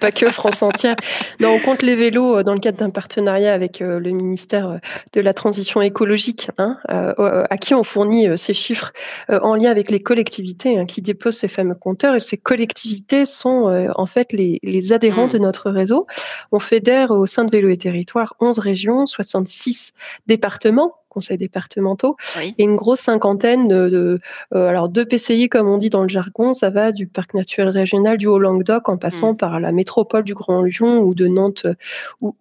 [0.00, 0.94] pas que France entière.
[1.40, 4.78] Non, on compte les vélos euh, dans le cadre d'un partenariat avec euh, le ministère
[5.12, 8.92] de la Transition écologique, hein, à qui on fournit ces chiffres
[9.28, 12.14] en lien avec les collectivités hein, qui déposent ces fameux compteurs.
[12.14, 15.30] Et ces collectivités sont en fait les, les adhérents mmh.
[15.30, 16.06] de notre réseau.
[16.52, 19.92] On fédère au sein de Vélo et Territoire 11 régions, 66
[20.26, 22.18] départements conseils départementaux,
[22.58, 24.20] et une grosse cinquantaine de,
[24.54, 27.70] euh, alors deux PCI comme on dit dans le jargon, ça va du parc naturel
[27.70, 29.38] régional du Haut-Languedoc en passant mmh.
[29.38, 31.74] par la métropole du Grand Lyon ou de Nantes euh,
[32.20, 32.34] ou,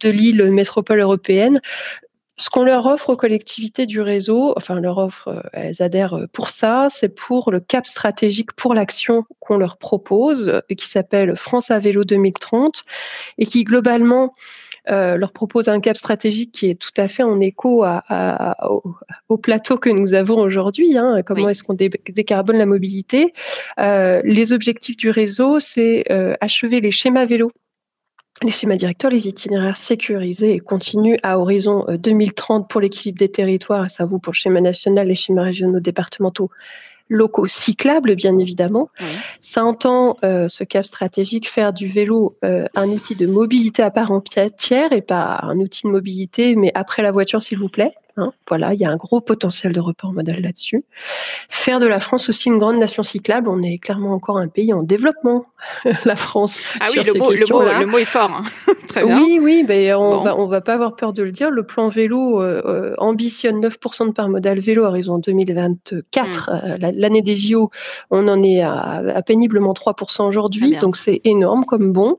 [0.00, 1.60] de l'île métropole européenne.
[2.36, 6.50] Ce qu'on leur offre aux collectivités du réseau, enfin leur offre, euh, elles adhèrent pour
[6.50, 11.72] ça, c'est pour le cap stratégique pour l'action qu'on leur propose, et qui s'appelle France
[11.72, 12.84] à vélo 2030,
[13.38, 14.32] et qui globalement
[14.90, 17.84] euh, leur propose un cap stratégique qui est tout à fait en écho
[19.28, 20.96] au, plateau que nous avons aujourd'hui.
[20.96, 21.22] Hein.
[21.24, 23.32] comment est-ce qu'on décarbone la mobilité
[23.78, 27.52] euh, Les objectifs du réseau, c'est euh, achever les schémas vélos
[28.42, 33.88] les schémas directeurs, les itinéraires sécurisés et continus à horizon 2030 pour l'équilibre des territoires,
[33.88, 36.50] ça vaut pour le schéma national, les schémas régionaux départementaux
[37.12, 38.88] locaux cyclables, bien évidemment.
[39.40, 43.90] Ça entend, euh, ce cap stratégique, faire du vélo euh, un outil de mobilité à
[43.90, 47.92] part entière et pas un outil de mobilité, mais après la voiture, s'il vous plaît.
[48.16, 50.84] Hein, voilà, il y a un gros potentiel de report modal là-dessus.
[51.48, 54.72] Faire de la France aussi une grande nation cyclable, on est clairement encore un pays
[54.72, 55.46] en développement,
[56.04, 56.60] la France.
[56.80, 58.30] Ah oui, le mot, le, mot, est fort.
[58.30, 58.44] Hein.
[58.88, 59.18] Très bien.
[59.18, 61.50] Oui, oui, mais on va, on va pas avoir peur de le dire.
[61.50, 66.50] Le plan vélo euh, euh, ambitionne 9% de part modal vélo à raison 2024.
[66.50, 66.84] Mm.
[66.84, 67.70] Euh, l'année des JO,
[68.10, 72.18] on en est à, péniblement 3% aujourd'hui, donc c'est énorme comme bon.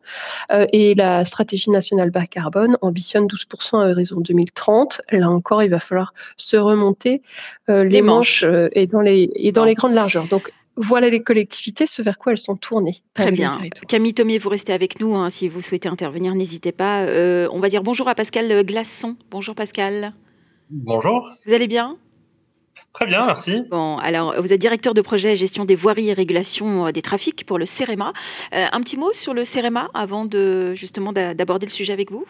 [0.71, 5.01] et la stratégie nationale bas carbone ambitionne 12% à raison 2030.
[5.11, 7.21] Là encore, il va falloir se remonter
[7.69, 10.27] euh, les, manches, euh, et dans les et dans les grandes largeurs.
[10.27, 13.03] Donc voilà les collectivités, ce vers quoi elles sont tournées.
[13.13, 13.59] Très bien.
[13.87, 15.15] Camille Thomier, vous restez avec nous.
[15.15, 17.01] Hein, si vous souhaitez intervenir, n'hésitez pas.
[17.01, 19.15] Euh, on va dire bonjour à Pascal Glasson.
[19.29, 20.11] Bonjour Pascal.
[20.69, 21.29] Bonjour.
[21.45, 21.97] Vous allez bien?
[22.91, 23.63] Très bien, merci.
[23.69, 27.57] Bon, alors vous êtes directeur de projet gestion des voiries et régulation des trafics pour
[27.57, 28.13] le CEREMA.
[28.51, 32.25] un petit mot sur le CEREMA avant de justement d'aborder le sujet avec vous?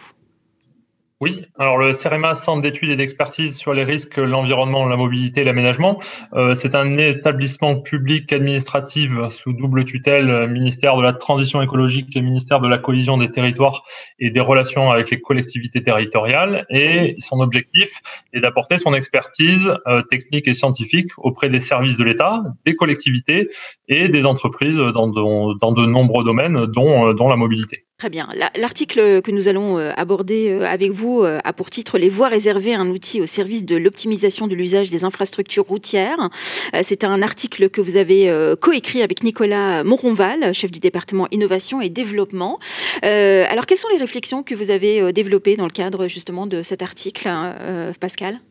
[1.23, 5.43] Oui, alors le CEREMA, Centre d'études et d'expertise sur les risques, l'environnement, la mobilité et
[5.45, 5.97] l'aménagement,
[6.33, 12.13] euh, c'est un établissement public administratif sous double tutelle, euh, ministère de la Transition écologique
[12.17, 13.85] et ministère de la Cohésion des territoires
[14.19, 16.65] et des relations avec les collectivités territoriales.
[16.69, 18.01] Et son objectif
[18.33, 23.47] est d'apporter son expertise euh, technique et scientifique auprès des services de l'État, des collectivités
[23.87, 27.85] et des entreprises dans de, dans de nombreux domaines, dont, dont la mobilité.
[28.03, 28.27] Très bien.
[28.57, 32.27] L'article que nous allons euh, aborder euh, avec vous euh, a pour titre Les voies
[32.27, 36.29] réservées, un outil au service de l'optimisation de l'usage des infrastructures routières.
[36.81, 41.87] C'est un article que vous avez coécrit avec Nicolas Moronval, chef du département innovation et
[41.87, 42.59] développement.
[43.03, 46.81] Alors, quelles sont les réflexions que vous avez développées dans le cadre justement de cet
[46.81, 47.55] article, hein,
[48.01, 48.41] Pascal?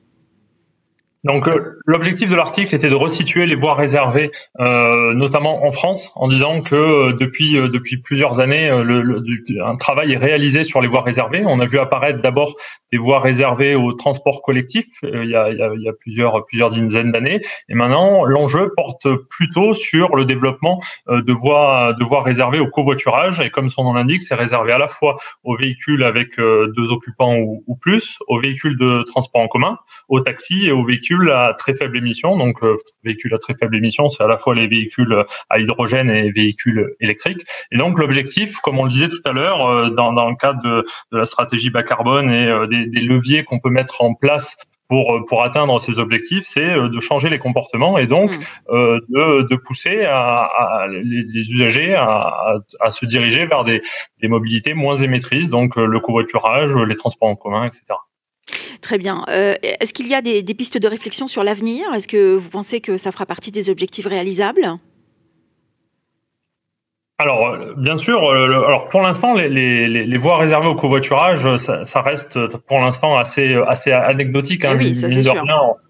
[1.25, 6.13] Donc euh, l'objectif de l'article était de resituer les voies réservées, euh, notamment en France,
[6.17, 9.23] en disant que euh, depuis depuis plusieurs années, le,
[9.65, 11.45] un travail est réalisé sur les voies réservées.
[11.47, 12.57] On a vu apparaître d'abord
[12.91, 17.13] des voies réservées au transport collectif il y a, il y a, plusieurs plusieurs dizaines
[17.13, 22.67] d'années, et maintenant l'enjeu porte plutôt sur le développement de voies de voies réservées au
[22.67, 23.41] covoiturage.
[23.41, 27.37] Et comme son nom l'indique, c'est réservé à la fois aux véhicules avec deux occupants
[27.37, 31.55] ou, ou plus, aux véhicules de transport en commun, aux taxis et aux véhicules à
[31.55, 32.37] très faible émission.
[32.37, 36.11] Donc, euh, véhicules à très faible émission, c'est à la fois les véhicules à hydrogène
[36.11, 37.43] et les véhicules électriques.
[37.71, 40.63] Et donc, l'objectif, comme on le disait tout à l'heure, euh, dans, dans, le cadre
[40.63, 44.15] de, de, la stratégie bas carbone et euh, des, des leviers qu'on peut mettre en
[44.15, 44.57] place
[44.89, 48.39] pour, pour atteindre ces objectifs, c'est de changer les comportements et donc mmh.
[48.69, 53.81] de, de, pousser à, à les, usagers à, à, se diriger vers des,
[54.21, 57.85] des mobilités moins émettrices, donc le covoiturage, les transports en commun, etc.
[58.81, 59.25] Très bien.
[59.29, 61.93] Euh, est-ce qu'il y a des, pistes de réflexion sur l'avenir?
[61.95, 64.79] Est-ce que vous pensez que ça fera partie des objectifs réalisables?
[67.19, 68.25] Alors, bien sûr.
[68.25, 73.93] Euh, alors, pour l'instant, les, voies réservées au covoiturage, ça, reste pour l'instant assez assez
[73.93, 75.29] anecdotique, hein, eh oui,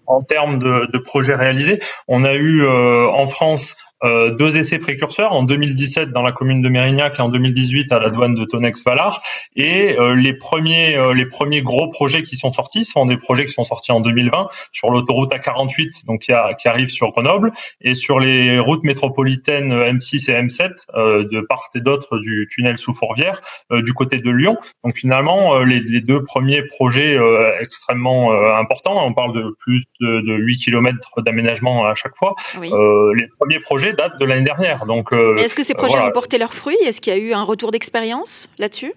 [0.05, 1.79] en, termes de, projets réalisés.
[2.07, 6.61] On a eu euh, en France euh, deux essais précurseurs en 2017 dans la commune
[6.61, 9.21] de Mérignac et en 2018 à la douane de Tonex-Valar.
[9.55, 13.45] Et euh, les premiers euh, les premiers gros projets qui sont sortis sont des projets
[13.45, 17.51] qui sont sortis en 2020 sur l'autoroute A48 donc qui, a, qui arrive sur Grenoble
[17.81, 22.93] et sur les routes métropolitaines M6 et M7 de part et d'autre du tunnel sous
[22.93, 23.39] Fourvière
[23.71, 24.57] du côté de Lyon.
[24.83, 27.17] Donc finalement les, les deux premiers projets
[27.59, 32.35] extrêmement importants, on parle de plus de, de 8 km d'aménagement à chaque fois.
[32.61, 34.85] les premiers projets date de l'année dernière.
[34.85, 36.77] Donc, euh, est-ce que ces projets ont porté leurs fruits?
[36.85, 38.93] Est-ce qu'il y a eu un retour d'expérience là-dessus?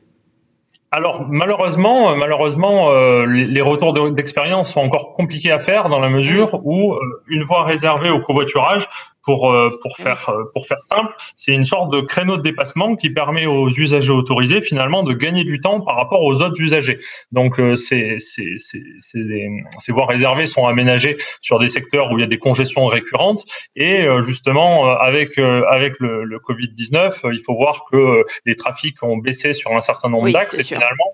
[0.92, 6.08] Alors malheureusement, euh, malheureusement, euh, les, retours d'expérience sont encore compliqués à faire dans la
[6.08, 8.88] mesure où une voie réservée au covoiturage
[9.26, 12.94] pour euh, pour faire euh, pour faire simple, c'est une sorte de créneau de dépassement
[12.94, 17.00] qui permet aux usagers autorisés finalement de gagner du temps par rapport aux autres usagers.
[17.32, 22.20] Donc euh, ces ces ces, ces, voies réservées sont aménagées sur des secteurs où il
[22.20, 27.54] y a des congestions récurrentes et justement avec avec le, le Covid 19, il faut
[27.54, 31.12] voir que les trafics ont baissé sur un certain nombre d'axes et finalement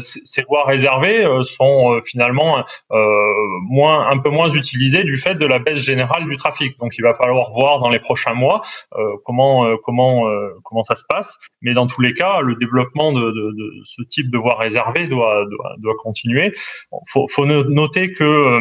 [0.00, 5.78] ces voies réservées sont finalement moins un peu moins utilisées du fait de la baisse
[5.78, 6.78] générale du trafic.
[6.78, 8.62] Donc il va falloir voir dans les prochains mois
[8.94, 11.36] euh, comment euh, comment euh, comment ça se passe.
[11.62, 15.06] Mais dans tous les cas, le développement de, de, de ce type de voies réservées
[15.06, 16.52] doit doit, doit continuer.
[16.92, 18.60] Il faut, faut noter que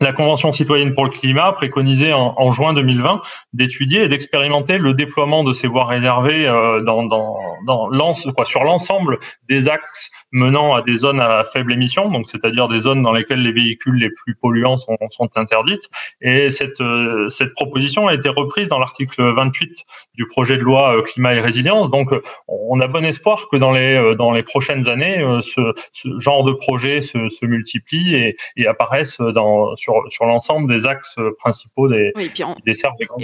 [0.00, 3.22] la Convention citoyenne pour le climat préconisait en, en juin 2020
[3.52, 8.64] d'étudier et d'expérimenter le déploiement de ces voies réservées euh, dans, dans, dans quoi, sur
[8.64, 9.18] l'ensemble
[9.48, 13.42] des axes menant à des zones à faible émission, donc c'est-à-dire des zones dans lesquelles
[13.42, 15.88] les véhicules les plus polluants sont, sont interdites.
[16.20, 19.84] Et cette, euh, cette proposition a été reprise dans l'article 28
[20.16, 21.90] du projet de loi euh, climat et résilience.
[21.90, 22.12] Donc
[22.48, 26.52] on a bon espoir que dans les, dans les prochaines années, ce, ce genre de
[26.52, 28.66] projets se, se multiplient et, et
[29.20, 32.30] dans sur, l'ensemble des axes principaux des, oui,
[32.66, 32.74] des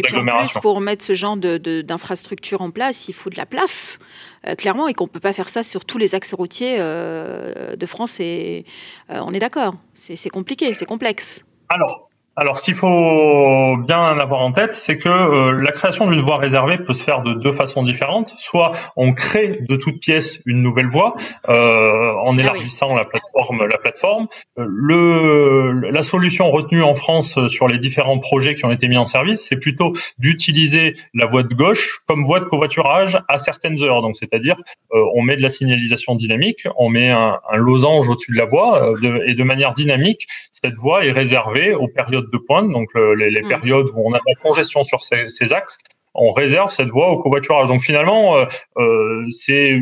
[0.04, 0.60] agglomérations.
[0.60, 3.98] pour mettre ce genre d'infrastructure de, en place, il faut de la place,
[4.46, 7.76] euh, clairement, et qu'on ne peut pas faire ça sur tous les axes routiers euh,
[7.76, 8.20] de France.
[8.20, 8.64] Et
[9.10, 11.44] euh, on est d'accord, c'est compliqué, c'est complexe.
[11.68, 12.09] Alors,
[12.40, 16.38] alors, ce qu'il faut bien avoir en tête, c'est que euh, la création d'une voie
[16.38, 18.34] réservée peut se faire de deux façons différentes.
[18.38, 21.16] Soit on crée de toute pièce une nouvelle voie
[21.50, 23.66] euh, en ah élargissant la plateforme.
[23.66, 24.26] La plateforme.
[24.58, 28.96] Euh, le, la solution retenue en France sur les différents projets qui ont été mis
[28.96, 33.82] en service, c'est plutôt d'utiliser la voie de gauche comme voie de covoiturage à certaines
[33.82, 34.00] heures.
[34.00, 34.56] Donc, c'est-à-dire,
[34.92, 38.94] on met de la signalisation dynamique, on met un, un losange au-dessus de la voie
[39.26, 43.48] et de manière dynamique, cette voie est réservée aux périodes de pointe, donc les, hmm.
[43.48, 45.78] périodes où on a de la congestion sur ces, axes,
[46.14, 47.68] on réserve cette voie au covoiturage.
[47.68, 48.44] Donc finalement, euh,
[48.78, 49.80] euh, c'est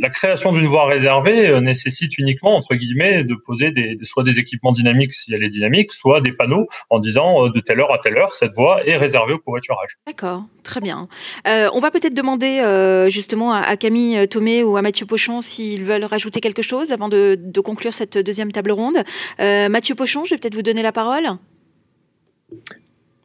[0.00, 4.38] La création d'une voie réservée euh, nécessite uniquement entre guillemets de poser des, soit des
[4.38, 7.98] équipements dynamiques si elle est dynamique, soit des panneaux en disant de telle heure à
[7.98, 9.96] telle heure cette voie est réservée au covoiturage.
[10.06, 11.06] D'accord, très bien.
[11.46, 12.62] on va peut-être demander
[13.10, 17.60] justement à, Camille Thomé ou à Mathieu Pochon s'ils veulent rajouter quelque chose avant de
[17.60, 19.02] conclure cette deuxième table ronde.
[19.38, 21.38] Mathieu Pochon, je vais peut-être vous donner la parole.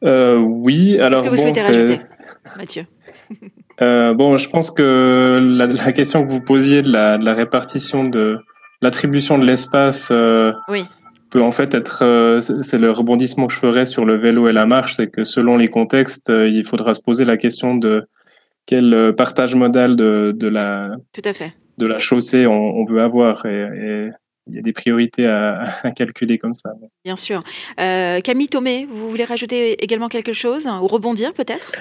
[0.03, 1.21] Euh, oui, alors.
[1.21, 1.99] Est-ce que vous souhaitez rajouter,
[2.57, 2.85] Mathieu?
[3.79, 7.35] Euh, Bon, je pense que la, la, question que vous posiez de la, de la
[7.35, 8.39] répartition de
[8.81, 10.83] l'attribution de l'espace euh, oui.
[11.29, 14.65] peut en fait être, c'est le rebondissement que je ferais sur le vélo et la
[14.65, 18.07] marche, c'est que selon les contextes, il faudra se poser la question de
[18.65, 21.53] quel partage modal de, de la Tout à fait.
[21.77, 24.09] de la chaussée on, on veut avoir et, et
[24.49, 25.63] il y a des priorités à,
[25.95, 26.71] calculer comme ça.
[27.03, 27.41] Bien sûr.
[27.79, 31.71] Euh, Camille Thomé, vous voulez rajouter également quelque chose ou rebondir peut-être?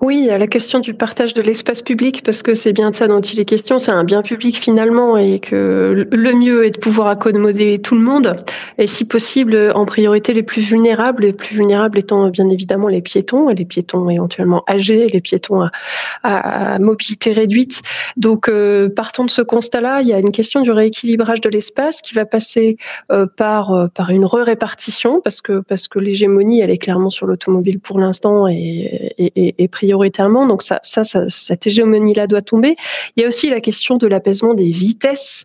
[0.00, 3.08] Oui, à la question du partage de l'espace public, parce que c'est bien de ça
[3.08, 6.78] dont il est question, c'est un bien public finalement, et que le mieux est de
[6.78, 8.36] pouvoir accommoder tout le monde,
[8.78, 13.02] et si possible en priorité les plus vulnérables, les plus vulnérables étant bien évidemment les
[13.02, 15.68] piétons, et les piétons éventuellement âgés, les piétons
[16.22, 17.82] à, mobilité réduite.
[18.16, 22.02] Donc euh, partant de ce constat-là, il y a une question du rééquilibrage de l'espace
[22.02, 22.76] qui va passer
[23.10, 27.26] euh, par, euh, par une re-répartition, parce que, parce que l'hégémonie, elle est clairement sur
[27.26, 29.68] l'automobile pour l'instant et, et, et, et
[30.46, 32.76] Donc ça, cette hégémonie-là doit tomber.
[33.16, 35.44] Il y a aussi la question de l'apaisement des vitesses,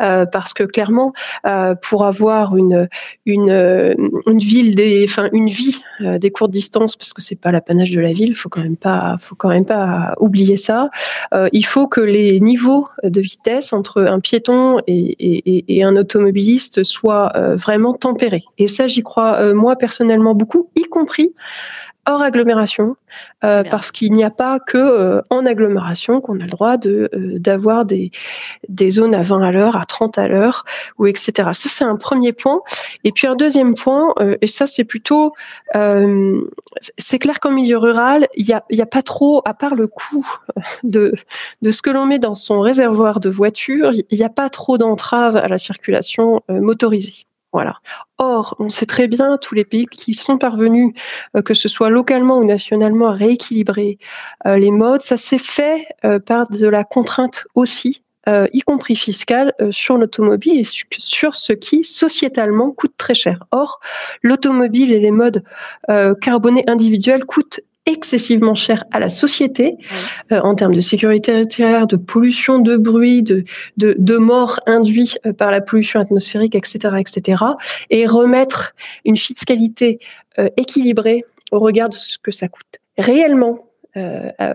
[0.00, 1.12] euh, parce que clairement,
[1.46, 2.88] euh, pour avoir une
[3.24, 3.50] une,
[4.26, 4.74] une ville
[5.04, 8.34] enfin une vie euh, des courtes distances, parce que c'est pas l'apanage de la ville,
[8.34, 10.90] faut quand même pas, faut quand même pas oublier ça.
[11.34, 17.32] Euh, il faut que les niveaux de vitesse entre un piéton et, un automobiliste soient
[17.36, 18.44] euh, vraiment tempérés.
[18.58, 21.34] Et ça, j'y crois euh, moi personnellement beaucoup, y compris
[22.06, 22.96] hors agglomération,
[23.44, 27.10] euh, parce qu'il n'y a pas que euh, en agglomération qu'on a le droit de
[27.14, 28.10] euh, d'avoir des
[28.68, 30.64] des zones à 20 à l'heure, à 30 à l'heure,
[30.98, 31.32] ou etc.
[31.52, 32.60] Ça c'est un premier point.
[33.04, 35.32] Et puis un deuxième point, euh, et ça c'est plutôt,
[35.74, 36.40] euh,
[36.98, 39.74] c'est clair qu'en milieu rural, il y a il y a pas trop, à part
[39.74, 40.26] le coût
[40.84, 41.14] de
[41.62, 44.78] de ce que l'on met dans son réservoir de voiture, il n'y a pas trop
[44.78, 47.26] d'entraves à la circulation motorisée.
[48.18, 50.92] Or, on sait très bien tous les pays qui sont parvenus,
[51.36, 53.98] euh, que ce soit localement ou nationalement, à rééquilibrer
[54.46, 59.54] euh, les modes, ça s'est fait euh, par de la contrainte aussi, y compris fiscale,
[59.70, 60.64] sur l'automobile et
[60.98, 63.44] sur ce qui sociétalement coûte très cher.
[63.52, 63.78] Or,
[64.20, 65.44] l'automobile et les modes
[66.20, 69.76] carbonés individuels coûtent excessivement cher à la société
[70.32, 73.44] euh, en termes de sécurité intérieure, de pollution, de bruit, de,
[73.76, 77.42] de, de mort induite par la pollution atmosphérique, etc., etc.
[77.90, 78.74] Et remettre
[79.04, 79.98] une fiscalité
[80.38, 82.66] euh, équilibrée au regard de ce que ça coûte
[82.98, 83.60] réellement euh,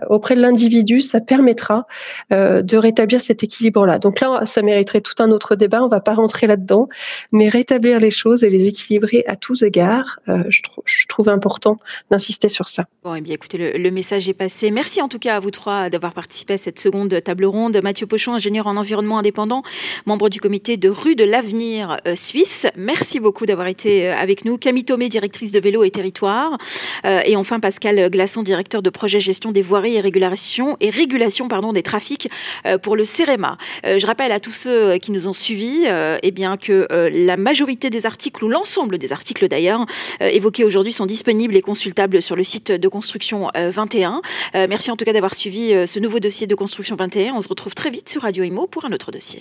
[0.08, 1.86] auprès de l'individu, ça permettra
[2.32, 3.98] euh, de rétablir cet équilibre-là.
[3.98, 6.88] Donc là, ça mériterait tout un autre débat, on va pas rentrer là-dedans,
[7.32, 11.28] mais rétablir les choses et les équilibrer à tous égards, euh, je, trou je, trouve
[11.28, 11.76] important
[12.10, 12.84] d'insister sur ça.
[13.04, 14.70] Bon, et eh bien écoutez, le, message est passé.
[14.70, 17.78] Merci en tout cas à vous trois d'avoir participé à cette seconde table ronde.
[17.82, 19.62] Mathieu Pochon, ingénieur en environnement indépendant,
[20.06, 22.66] membre du comité de rue de l'avenir euh, suisse.
[22.76, 24.56] Merci beaucoup d'avoir été euh, avec nous.
[24.56, 26.56] Camille Thomé, directrice de vélo et territoire.
[27.04, 31.48] Euh, et enfin Pascal Glasson, directeur de projet gestion des voiries et régulation, et régulation
[31.48, 32.28] pardon, des trafics
[32.66, 33.56] euh, pour le CEREMA.
[33.86, 37.10] Euh, je rappelle à tous ceux qui nous ont suivis euh, eh bien, que euh,
[37.12, 39.86] la majorité des articles, ou l'ensemble des articles d'ailleurs,
[40.20, 44.20] euh, évoqués aujourd'hui sont disponibles et consultables sur le site de Construction 21.
[44.54, 47.34] Euh, merci en tout cas d'avoir suivi ce nouveau dossier de Construction 21.
[47.34, 49.40] On se retrouve très vite sur Radio Imo pour un autre dossier.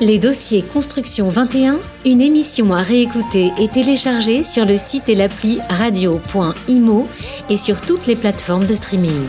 [0.00, 5.60] Les dossiers Construction 21, une émission à réécouter et télécharger sur le site et l'appli
[5.68, 7.06] radio.imo
[7.48, 9.28] et sur toutes les plateformes de streaming.